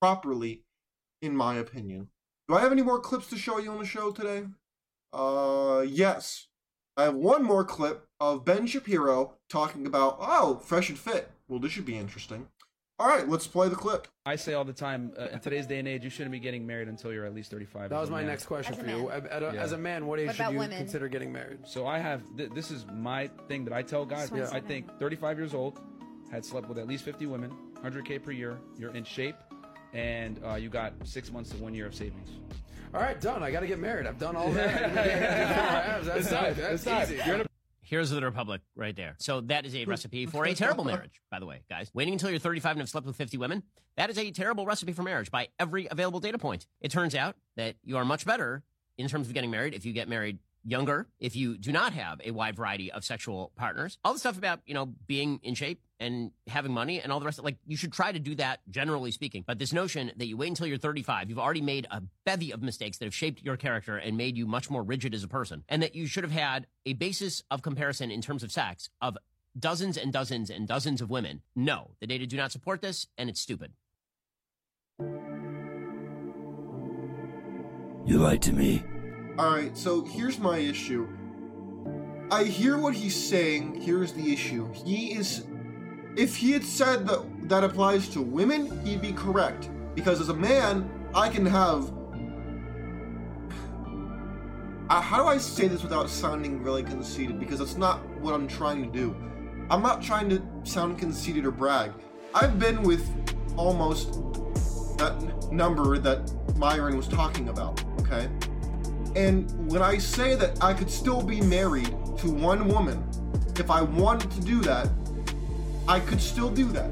properly, 0.00 0.62
in 1.20 1.36
my 1.36 1.56
opinion. 1.56 2.08
Do 2.48 2.54
I 2.54 2.60
have 2.60 2.72
any 2.72 2.82
more 2.82 3.00
clips 3.00 3.28
to 3.30 3.36
show 3.36 3.58
you 3.58 3.70
on 3.72 3.78
the 3.78 3.86
show 3.86 4.10
today? 4.10 4.44
Uh, 5.12 5.84
yes. 5.86 6.46
I 6.96 7.04
have 7.04 7.14
one 7.14 7.42
more 7.42 7.64
clip 7.64 8.06
of 8.20 8.44
Ben 8.44 8.66
Shapiro 8.66 9.34
talking 9.50 9.86
about, 9.86 10.16
oh, 10.20 10.56
fresh 10.64 10.88
and 10.88 10.98
fit. 10.98 11.30
Well, 11.48 11.60
this 11.60 11.72
should 11.72 11.84
be 11.84 11.98
interesting. 11.98 12.48
All 12.98 13.08
right, 13.08 13.28
let's 13.28 13.46
play 13.46 13.68
the 13.68 13.76
clip. 13.76 14.08
I 14.24 14.36
say 14.36 14.54
all 14.54 14.64
the 14.64 14.72
time, 14.72 15.12
uh, 15.18 15.26
in 15.26 15.40
today's 15.40 15.66
day 15.66 15.78
and 15.78 15.86
age, 15.86 16.02
you 16.02 16.08
shouldn't 16.08 16.32
be 16.32 16.40
getting 16.40 16.66
married 16.66 16.88
until 16.88 17.12
you're 17.12 17.26
at 17.26 17.34
least 17.34 17.50
35. 17.50 17.90
That 17.90 18.00
was 18.00 18.08
my 18.08 18.20
man. 18.20 18.28
next 18.28 18.46
question 18.46 18.72
as 18.72 18.80
for 18.80 18.86
you. 18.86 19.10
As 19.10 19.22
a, 19.22 19.50
yeah. 19.52 19.62
as 19.62 19.72
a, 19.72 19.78
man, 19.78 20.06
what 20.06 20.18
age 20.18 20.28
what 20.28 20.36
should 20.36 20.52
you 20.52 20.58
women? 20.58 20.78
consider 20.78 21.06
getting 21.08 21.30
married? 21.30 21.58
So 21.66 21.86
I 21.86 21.98
have, 21.98 22.22
th- 22.38 22.50
this 22.54 22.70
is 22.70 22.86
my 22.86 23.28
thing 23.48 23.66
that 23.66 23.74
I 23.74 23.82
tell 23.82 24.06
guys. 24.06 24.32
Yeah. 24.34 24.48
I 24.50 24.60
think 24.60 24.98
35 24.98 25.36
years 25.36 25.52
old, 25.52 25.78
had 26.32 26.42
slept 26.42 26.68
with 26.68 26.78
at 26.78 26.88
least 26.88 27.04
50 27.04 27.26
women, 27.26 27.52
100K 27.84 28.22
per 28.22 28.30
year, 28.30 28.58
you're 28.78 28.94
in 28.94 29.04
shape, 29.04 29.36
and 29.92 30.40
uh, 30.42 30.54
you 30.54 30.70
got 30.70 30.94
six 31.04 31.30
months 31.30 31.50
to 31.50 31.56
one 31.58 31.74
year 31.74 31.86
of 31.86 31.94
savings. 31.94 32.30
All 32.94 33.02
right, 33.02 33.20
done. 33.20 33.42
I 33.42 33.50
got 33.50 33.60
to 33.60 33.66
get 33.66 33.78
married. 33.78 34.06
I've 34.08 34.18
done 34.18 34.36
all 34.36 34.50
that. 34.52 34.94
That's, 34.94 36.06
It's 36.20 36.30
done. 36.30 36.44
time. 36.44 36.54
That's 36.54 36.74
It's 36.74 36.84
time. 36.84 37.02
easy. 37.02 37.46
Here's 37.88 38.10
the 38.10 38.20
Republic 38.20 38.62
right 38.74 38.96
there. 38.96 39.14
So 39.18 39.40
that 39.42 39.64
is 39.64 39.76
a 39.76 39.84
recipe 39.84 40.26
for 40.26 40.44
a 40.44 40.54
terrible 40.54 40.84
marriage, 40.84 41.20
by 41.30 41.38
the 41.38 41.46
way, 41.46 41.62
guys. 41.70 41.88
Waiting 41.94 42.14
until 42.14 42.30
you're 42.30 42.40
35 42.40 42.72
and 42.72 42.80
have 42.80 42.88
slept 42.88 43.06
with 43.06 43.14
50 43.14 43.38
women, 43.38 43.62
that 43.96 44.10
is 44.10 44.18
a 44.18 44.32
terrible 44.32 44.66
recipe 44.66 44.92
for 44.92 45.04
marriage 45.04 45.30
by 45.30 45.48
every 45.60 45.86
available 45.88 46.18
data 46.18 46.36
point. 46.36 46.66
It 46.80 46.90
turns 46.90 47.14
out 47.14 47.36
that 47.56 47.76
you 47.84 47.96
are 47.96 48.04
much 48.04 48.26
better 48.26 48.64
in 48.98 49.06
terms 49.06 49.28
of 49.28 49.34
getting 49.34 49.52
married 49.52 49.72
if 49.72 49.86
you 49.86 49.92
get 49.92 50.08
married 50.08 50.38
younger, 50.66 51.06
if 51.20 51.36
you 51.36 51.56
do 51.56 51.72
not 51.72 51.92
have 51.92 52.20
a 52.24 52.32
wide 52.32 52.56
variety 52.56 52.90
of 52.90 53.04
sexual 53.04 53.52
partners. 53.56 53.98
All 54.04 54.12
the 54.12 54.18
stuff 54.18 54.36
about, 54.36 54.60
you 54.66 54.74
know, 54.74 54.86
being 55.06 55.40
in 55.42 55.54
shape 55.54 55.80
and 55.98 56.32
having 56.48 56.72
money 56.72 57.00
and 57.00 57.10
all 57.12 57.20
the 57.20 57.24
rest 57.24 57.38
of 57.38 57.44
like 57.44 57.56
you 57.66 57.76
should 57.76 57.92
try 57.92 58.12
to 58.12 58.18
do 58.18 58.34
that 58.34 58.60
generally 58.68 59.10
speaking. 59.10 59.44
But 59.46 59.58
this 59.58 59.72
notion 59.72 60.12
that 60.16 60.26
you 60.26 60.36
wait 60.36 60.48
until 60.48 60.66
you're 60.66 60.78
35, 60.78 61.30
you've 61.30 61.38
already 61.38 61.60
made 61.60 61.86
a 61.90 62.02
bevy 62.24 62.50
of 62.50 62.62
mistakes 62.62 62.98
that 62.98 63.06
have 63.06 63.14
shaped 63.14 63.42
your 63.42 63.56
character 63.56 63.96
and 63.96 64.16
made 64.16 64.36
you 64.36 64.46
much 64.46 64.68
more 64.68 64.82
rigid 64.82 65.14
as 65.14 65.22
a 65.24 65.28
person, 65.28 65.64
and 65.68 65.82
that 65.82 65.94
you 65.94 66.06
should 66.06 66.24
have 66.24 66.32
had 66.32 66.66
a 66.84 66.92
basis 66.94 67.42
of 67.50 67.62
comparison 67.62 68.10
in 68.10 68.20
terms 68.20 68.42
of 68.42 68.52
sex 68.52 68.90
of 69.00 69.16
dozens 69.58 69.96
and 69.96 70.12
dozens 70.12 70.50
and 70.50 70.68
dozens 70.68 71.00
of 71.00 71.08
women. 71.08 71.42
No, 71.54 71.92
the 72.00 72.06
data 72.06 72.26
do 72.26 72.36
not 72.36 72.52
support 72.52 72.82
this, 72.82 73.06
and 73.16 73.30
it's 73.30 73.40
stupid. 73.40 73.72
You 78.06 78.18
lied 78.18 78.42
to 78.42 78.52
me. 78.52 78.84
Alright, 79.38 79.76
so 79.76 80.02
here's 80.02 80.38
my 80.38 80.56
issue. 80.56 81.06
I 82.30 82.44
hear 82.44 82.78
what 82.78 82.94
he's 82.94 83.14
saying. 83.14 83.82
Here's 83.82 84.12
the 84.12 84.32
issue. 84.32 84.72
He 84.72 85.12
is. 85.12 85.44
If 86.16 86.36
he 86.36 86.52
had 86.52 86.64
said 86.64 87.06
that 87.06 87.48
that 87.50 87.62
applies 87.62 88.08
to 88.10 88.22
women, 88.22 88.82
he'd 88.84 89.02
be 89.02 89.12
correct. 89.12 89.68
Because 89.94 90.22
as 90.22 90.30
a 90.30 90.34
man, 90.34 90.90
I 91.14 91.28
can 91.28 91.44
have. 91.44 91.92
Uh, 94.88 95.00
how 95.02 95.22
do 95.22 95.28
I 95.28 95.36
say 95.36 95.68
this 95.68 95.82
without 95.82 96.08
sounding 96.08 96.62
really 96.62 96.82
conceited? 96.82 97.38
Because 97.38 97.58
that's 97.58 97.76
not 97.76 98.06
what 98.20 98.32
I'm 98.32 98.48
trying 98.48 98.82
to 98.84 98.90
do. 98.90 99.14
I'm 99.68 99.82
not 99.82 100.00
trying 100.00 100.30
to 100.30 100.42
sound 100.64 100.98
conceited 100.98 101.44
or 101.44 101.50
brag. 101.50 101.92
I've 102.34 102.58
been 102.58 102.82
with 102.82 103.06
almost 103.56 104.14
that 104.96 105.52
number 105.52 105.98
that 105.98 106.32
Myron 106.56 106.96
was 106.96 107.08
talking 107.08 107.50
about, 107.50 107.84
okay? 108.00 108.28
And 109.16 109.50
when 109.72 109.80
I 109.80 109.96
say 109.96 110.34
that 110.34 110.62
I 110.62 110.74
could 110.74 110.90
still 110.90 111.22
be 111.22 111.40
married 111.40 111.88
to 112.18 112.30
one 112.30 112.68
woman, 112.68 113.02
if 113.56 113.70
I 113.70 113.80
wanted 113.80 114.30
to 114.32 114.40
do 114.42 114.60
that, 114.60 114.90
I 115.88 116.00
could 116.00 116.20
still 116.20 116.50
do 116.50 116.66
that. 116.72 116.90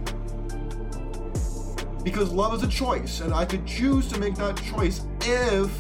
Because 2.03 2.33
love 2.33 2.55
is 2.55 2.63
a 2.63 2.69
choice, 2.69 3.21
and 3.21 3.35
I 3.35 3.45
could 3.45 3.67
choose 3.67 4.09
to 4.09 4.19
make 4.19 4.37
that 4.37 4.57
choice 4.57 5.03
if 5.21 5.71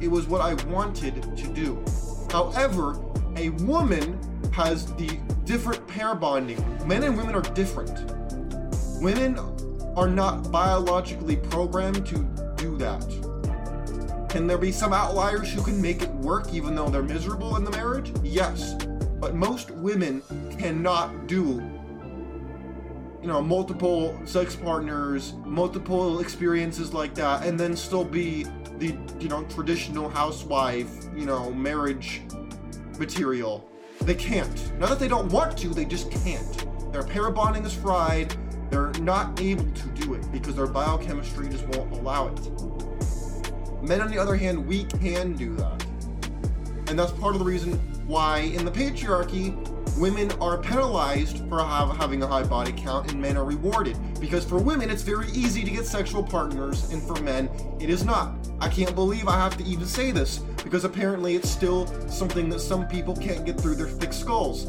it 0.00 0.08
was 0.08 0.28
what 0.28 0.40
I 0.40 0.54
wanted 0.70 1.36
to 1.36 1.46
do. 1.48 1.82
However, 2.30 3.00
a 3.36 3.50
woman 3.64 4.16
has 4.52 4.86
the 4.94 5.18
different 5.44 5.84
pair 5.88 6.14
bonding. 6.14 6.64
Men 6.86 7.02
and 7.02 7.16
women 7.16 7.34
are 7.34 7.42
different. 7.42 8.12
Women 9.02 9.36
are 9.96 10.08
not 10.08 10.52
biologically 10.52 11.34
programmed 11.34 12.06
to 12.06 12.18
do 12.56 12.76
that. 12.76 13.29
Can 14.30 14.46
there 14.46 14.58
be 14.58 14.70
some 14.70 14.92
outliers 14.92 15.52
who 15.52 15.60
can 15.60 15.82
make 15.82 16.02
it 16.02 16.10
work 16.10 16.52
even 16.52 16.76
though 16.76 16.88
they're 16.88 17.02
miserable 17.02 17.56
in 17.56 17.64
the 17.64 17.70
marriage? 17.72 18.12
Yes. 18.22 18.74
But 19.20 19.34
most 19.34 19.72
women 19.72 20.22
cannot 20.56 21.26
do 21.26 21.60
you 23.20 23.28
know, 23.28 23.42
multiple 23.42 24.18
sex 24.24 24.56
partners, 24.56 25.34
multiple 25.44 26.20
experiences 26.20 26.94
like 26.94 27.14
that, 27.14 27.44
and 27.44 27.60
then 27.60 27.76
still 27.76 28.04
be 28.04 28.44
the, 28.78 28.96
you 29.18 29.28
know, 29.28 29.44
traditional 29.44 30.08
housewife, 30.08 30.90
you 31.14 31.26
know, 31.26 31.52
marriage 31.52 32.22
material. 32.98 33.68
They 34.02 34.14
can't. 34.14 34.78
Not 34.78 34.88
that 34.88 34.98
they 34.98 35.08
don't 35.08 35.30
want 35.30 35.58
to, 35.58 35.68
they 35.68 35.84
just 35.84 36.10
can't. 36.10 36.92
Their 36.92 37.02
pair 37.02 37.30
bonding 37.30 37.64
is 37.64 37.74
fried. 37.74 38.34
They're 38.70 38.92
not 39.00 39.38
able 39.40 39.70
to 39.70 39.88
do 39.88 40.14
it 40.14 40.32
because 40.32 40.56
their 40.56 40.66
biochemistry 40.66 41.48
just 41.48 41.66
won't 41.68 41.92
allow 41.92 42.28
it. 42.28 42.89
Men, 43.82 44.00
on 44.00 44.10
the 44.10 44.18
other 44.18 44.36
hand, 44.36 44.66
we 44.66 44.84
can 44.84 45.34
do 45.34 45.54
that. 45.56 45.86
And 46.88 46.98
that's 46.98 47.12
part 47.12 47.34
of 47.34 47.38
the 47.38 47.44
reason 47.44 47.74
why 48.06 48.38
in 48.38 48.64
the 48.64 48.70
patriarchy, 48.70 49.54
women 49.96 50.30
are 50.40 50.58
penalized 50.58 51.38
for 51.48 51.62
have, 51.62 51.96
having 51.96 52.22
a 52.22 52.26
high 52.26 52.42
body 52.42 52.72
count 52.72 53.10
and 53.10 53.20
men 53.20 53.36
are 53.36 53.44
rewarded. 53.44 53.96
Because 54.20 54.44
for 54.44 54.58
women, 54.58 54.90
it's 54.90 55.02
very 55.02 55.28
easy 55.28 55.62
to 55.64 55.70
get 55.70 55.86
sexual 55.86 56.22
partners, 56.22 56.90
and 56.92 57.02
for 57.02 57.14
men, 57.22 57.48
it 57.80 57.90
is 57.90 58.04
not. 58.04 58.34
I 58.60 58.68
can't 58.68 58.94
believe 58.94 59.28
I 59.28 59.36
have 59.36 59.56
to 59.58 59.64
even 59.64 59.86
say 59.86 60.10
this, 60.10 60.38
because 60.64 60.84
apparently 60.84 61.36
it's 61.36 61.48
still 61.48 61.86
something 62.08 62.48
that 62.50 62.60
some 62.60 62.86
people 62.88 63.16
can't 63.16 63.46
get 63.46 63.60
through 63.60 63.76
their 63.76 63.88
thick 63.88 64.12
skulls. 64.12 64.66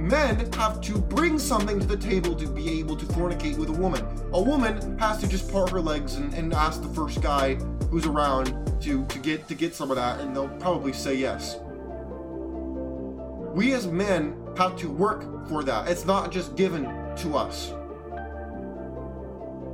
Men 0.00 0.50
have 0.54 0.80
to 0.80 0.98
bring 0.98 1.38
something 1.38 1.78
to 1.78 1.86
the 1.86 1.96
table 1.96 2.34
to 2.34 2.46
be 2.46 2.80
able 2.80 2.96
to 2.96 3.04
fornicate 3.04 3.58
with 3.58 3.68
a 3.68 3.72
woman. 3.72 4.02
A 4.32 4.40
woman 4.40 4.98
has 4.98 5.18
to 5.18 5.28
just 5.28 5.52
part 5.52 5.68
her 5.68 5.80
legs 5.80 6.14
and, 6.14 6.32
and 6.32 6.54
ask 6.54 6.80
the 6.82 6.88
first 6.88 7.20
guy 7.20 7.56
who's 7.90 8.06
around 8.06 8.46
to, 8.80 9.04
to 9.04 9.18
get 9.18 9.46
to 9.48 9.54
get 9.54 9.74
some 9.74 9.90
of 9.90 9.96
that, 9.98 10.20
and 10.20 10.34
they'll 10.34 10.48
probably 10.48 10.94
say 10.94 11.14
yes. 11.14 11.58
We 13.54 13.74
as 13.74 13.86
men 13.88 14.34
have 14.56 14.74
to 14.76 14.88
work 14.88 15.46
for 15.50 15.62
that. 15.64 15.86
It's 15.86 16.06
not 16.06 16.32
just 16.32 16.56
given 16.56 16.84
to 17.16 17.36
us. 17.36 17.74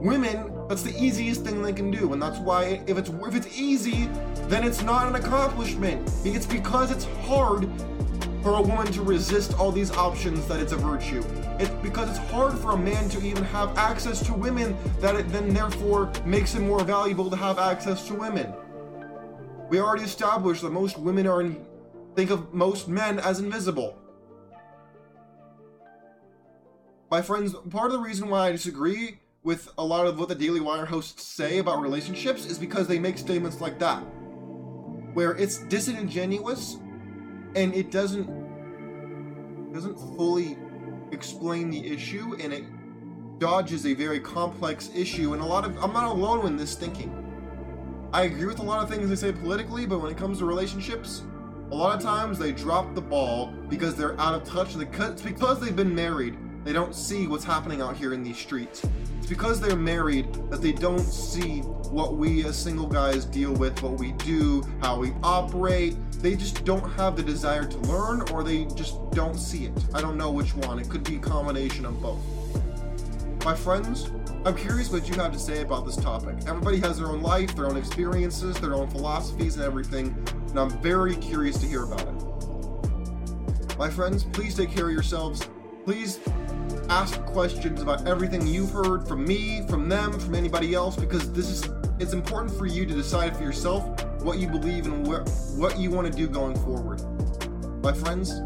Women, 0.03 0.53
that's 0.69 0.83
the 0.83 0.95
easiest 0.99 1.45
thing 1.45 1.63
they 1.63 1.73
can 1.73 1.93
do, 1.93 2.13
and 2.13 2.21
that's 2.21 2.41
why 2.41 2.83
if 2.89 2.99
it's 2.99 3.11
if 3.11 3.35
it's 3.37 3.57
easy, 3.57 4.09
then 4.49 4.65
it's 4.65 4.83
not 4.83 5.07
an 5.07 5.15
accomplishment. 5.15 6.11
It's 6.25 6.47
because 6.47 6.91
it's 6.91 7.05
hard 7.25 7.71
for 8.47 8.59
a 8.59 8.63
woman 8.63 8.87
to 8.93 9.03
resist 9.03 9.59
all 9.59 9.73
these 9.73 9.91
options 9.91 10.47
that 10.47 10.61
it's 10.61 10.71
a 10.71 10.77
virtue. 10.77 11.21
It's 11.59 11.69
because 11.83 12.09
it's 12.11 12.31
hard 12.31 12.57
for 12.57 12.75
a 12.75 12.77
man 12.77 13.09
to 13.09 13.21
even 13.21 13.43
have 13.43 13.77
access 13.77 14.25
to 14.25 14.33
women 14.35 14.77
that 15.01 15.17
it 15.17 15.29
then 15.31 15.53
therefore 15.53 16.13
makes 16.25 16.55
it 16.55 16.61
more 16.61 16.85
valuable 16.85 17.29
to 17.29 17.35
have 17.35 17.59
access 17.59 18.07
to 18.07 18.15
women. 18.15 18.55
We 19.69 19.81
already 19.81 20.05
established 20.05 20.63
that 20.63 20.71
most 20.71 20.97
women 20.97 21.27
are 21.27 21.41
in, 21.41 21.67
think 22.15 22.31
of 22.31 22.55
most 22.55 22.87
men 22.87 23.19
as 23.19 23.41
invisible. 23.41 23.99
My 27.11 27.23
friends, 27.23 27.53
part 27.71 27.87
of 27.87 27.95
the 27.95 27.99
reason 27.99 28.29
why 28.29 28.47
I 28.47 28.53
disagree 28.53 29.19
with 29.43 29.69
a 29.77 29.85
lot 29.85 30.07
of 30.07 30.21
what 30.21 30.29
the 30.29 30.37
Daily 30.37 30.61
Wire 30.61 30.87
hosts 30.87 31.25
say 31.25 31.59
about 31.59 31.83
relationships 31.83 32.47
is 32.47 32.61
because 32.61 32.87
they 32.87 33.01
make 33.01 33.19
statements 33.19 33.61
like 33.61 33.81
that, 33.81 33.99
where 35.15 35.33
it's 35.33 35.59
disingenuous 35.65 36.77
and 37.57 37.75
it 37.75 37.91
doesn't 37.91 38.29
doesn't 39.73 39.99
fully 40.17 40.57
explain 41.13 41.71
the 41.71 41.87
issue 41.87 42.37
and 42.41 42.53
it 42.53 42.65
dodges 43.39 43.87
a 43.87 43.95
very 43.95 44.21
complex 44.21 44.91
issue 44.95 45.33
and 45.33 45.43
a 45.43 45.45
lot 45.45 45.65
of 45.65 45.77
I'm 45.83 45.93
not 45.93 46.05
alone 46.05 46.47
in 46.47 46.57
this 46.57 46.75
thinking. 46.75 47.23
I 48.13 48.23
agree 48.23 48.47
with 48.47 48.61
a 48.61 48.63
lot 48.63 48.83
of 48.83 48.89
things 48.89 49.09
they 49.09 49.17
say 49.17 49.33
politically, 49.33 49.85
but 49.85 50.01
when 50.01 50.11
it 50.11 50.17
comes 50.17 50.39
to 50.39 50.45
relationships, 50.45 51.25
a 51.71 51.75
lot 51.75 51.97
of 51.97 52.03
times 52.03 52.39
they 52.39 52.53
drop 52.53 52.95
the 52.95 53.01
ball 53.01 53.53
because 53.69 53.97
they're 53.97 54.19
out 54.21 54.35
of 54.35 54.45
touch. 54.45 54.77
Because 54.79 55.61
they've 55.61 55.75
been 55.75 55.95
married. 55.95 56.39
They 56.67 56.73
don't 56.73 56.97
see 56.97 57.29
what's 57.29 57.45
happening 57.45 57.81
out 57.81 57.97
here 57.97 58.13
in 58.13 58.25
these 58.25 58.39
streets. 58.39 58.85
It's 59.19 59.29
because 59.29 59.61
they're 59.61 59.77
married 59.77 60.35
that 60.51 60.61
they 60.61 60.73
don't 60.73 60.99
see 60.99 61.61
what 61.61 62.17
we 62.17 62.45
as 62.45 62.57
single 62.57 62.89
guys 62.89 63.25
deal 63.25 63.53
with, 63.53 63.81
what 63.85 63.93
we 63.93 64.11
do, 64.13 64.65
how 64.83 64.99
we 64.99 65.13
operate. 65.23 65.95
They 66.21 66.35
just 66.35 66.65
don't 66.65 66.91
have 66.95 67.15
the 67.15 67.23
desire 67.23 67.67
to 67.67 67.79
learn 67.83 68.23
or 68.33 68.43
they 68.43 68.65
just 68.65 68.99
don't 69.13 69.37
see 69.37 69.67
it. 69.67 69.73
I 69.95 70.01
don't 70.01 70.17
know 70.17 70.33
which 70.33 70.57
one. 70.57 70.81
It 70.81 70.89
could 70.89 71.05
be 71.05 71.15
a 71.15 71.19
combination 71.21 71.85
of 71.85 72.03
both. 72.03 72.19
My 73.45 73.55
friends, 73.55 74.11
I'm 74.45 74.57
curious 74.57 74.91
what 74.91 75.09
you 75.09 75.15
have 75.15 75.33
to 75.35 75.39
say 75.39 75.63
about 75.63 75.87
this 75.87 75.95
topic. 75.95 76.35
Everybody 76.49 76.81
has 76.81 76.99
their 76.99 77.07
own 77.07 77.23
life, 77.23 77.55
their 77.55 77.67
own 77.67 77.77
experiences, 77.77 78.57
their 78.57 78.75
own 78.75 78.91
philosophies, 78.91 79.55
and 79.55 79.65
everything, 79.65 80.17
and 80.49 80.59
I'm 80.59 80.71
very 80.81 81.15
curious 81.15 81.59
to 81.59 81.67
hear 81.69 81.85
about 81.85 82.01
it. 82.09 83.79
My 83.79 83.89
friends, 83.89 84.25
please 84.25 84.57
take 84.57 84.73
care 84.73 84.89
of 84.89 84.93
yourselves. 84.93 85.49
Please 85.85 86.19
ask 86.91 87.21
questions 87.27 87.83
about 87.83 88.07
everything 88.07 88.47
you've 88.47 88.71
heard 88.71 89.07
from 89.07 89.25
me, 89.25 89.67
from 89.69 89.89
them, 89.89 90.19
from 90.19 90.35
anybody 90.35 90.75
else, 90.75 90.97
because 90.97 91.33
this 91.33 91.49
is 91.49 91.69
it's 91.99 92.13
important 92.13 92.55
for 92.57 92.67
you 92.67 92.85
to 92.85 92.95
decide 92.95 93.37
for 93.37 93.43
yourself 93.43 94.05
what 94.23 94.39
you 94.39 94.49
believe 94.49 94.87
and 94.87 95.07
what 95.07 95.29
what 95.57 95.79
you 95.79 95.91
want 95.91 96.11
to 96.11 96.13
do 96.13 96.29
going 96.29 96.57
forward. 96.61 97.03
My 97.83 97.93
friends, 97.93 98.39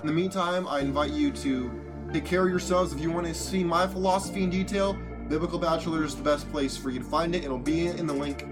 in 0.00 0.06
the 0.06 0.12
meantime, 0.12 0.68
I 0.68 0.80
invite 0.80 1.10
you 1.10 1.30
to 1.32 1.70
take 2.12 2.24
care 2.24 2.44
of 2.44 2.50
yourselves. 2.50 2.92
If 2.92 3.00
you 3.00 3.10
want 3.10 3.26
to 3.26 3.34
see 3.34 3.64
my 3.64 3.86
philosophy 3.86 4.42
in 4.42 4.50
detail, 4.50 4.96
Biblical 5.28 5.58
Bachelor 5.58 6.04
is 6.04 6.14
the 6.16 6.22
best 6.22 6.50
place 6.50 6.76
for 6.76 6.90
you 6.90 7.00
to 7.00 7.04
find 7.04 7.34
it. 7.34 7.44
It'll 7.44 7.58
be 7.58 7.86
in 7.86 8.06
the 8.06 8.14
link 8.14 8.42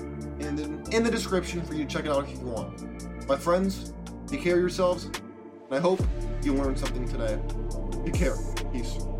in 0.40 0.56
the, 0.56 0.96
in 0.96 1.02
the 1.02 1.10
description 1.10 1.62
for 1.62 1.74
you 1.74 1.84
to 1.84 1.90
check 1.90 2.04
it 2.04 2.10
out 2.10 2.24
if 2.24 2.38
you 2.38 2.46
want. 2.46 3.28
My 3.28 3.36
friends, 3.36 3.92
take 4.26 4.42
care 4.42 4.54
of 4.54 4.60
yourselves, 4.60 5.04
and 5.04 5.72
I 5.72 5.80
hope 5.80 6.00
you 6.42 6.54
learned 6.54 6.78
something 6.78 7.08
today. 7.08 7.38
Take 8.04 8.14
care. 8.14 8.36
Isso. 8.76 9.15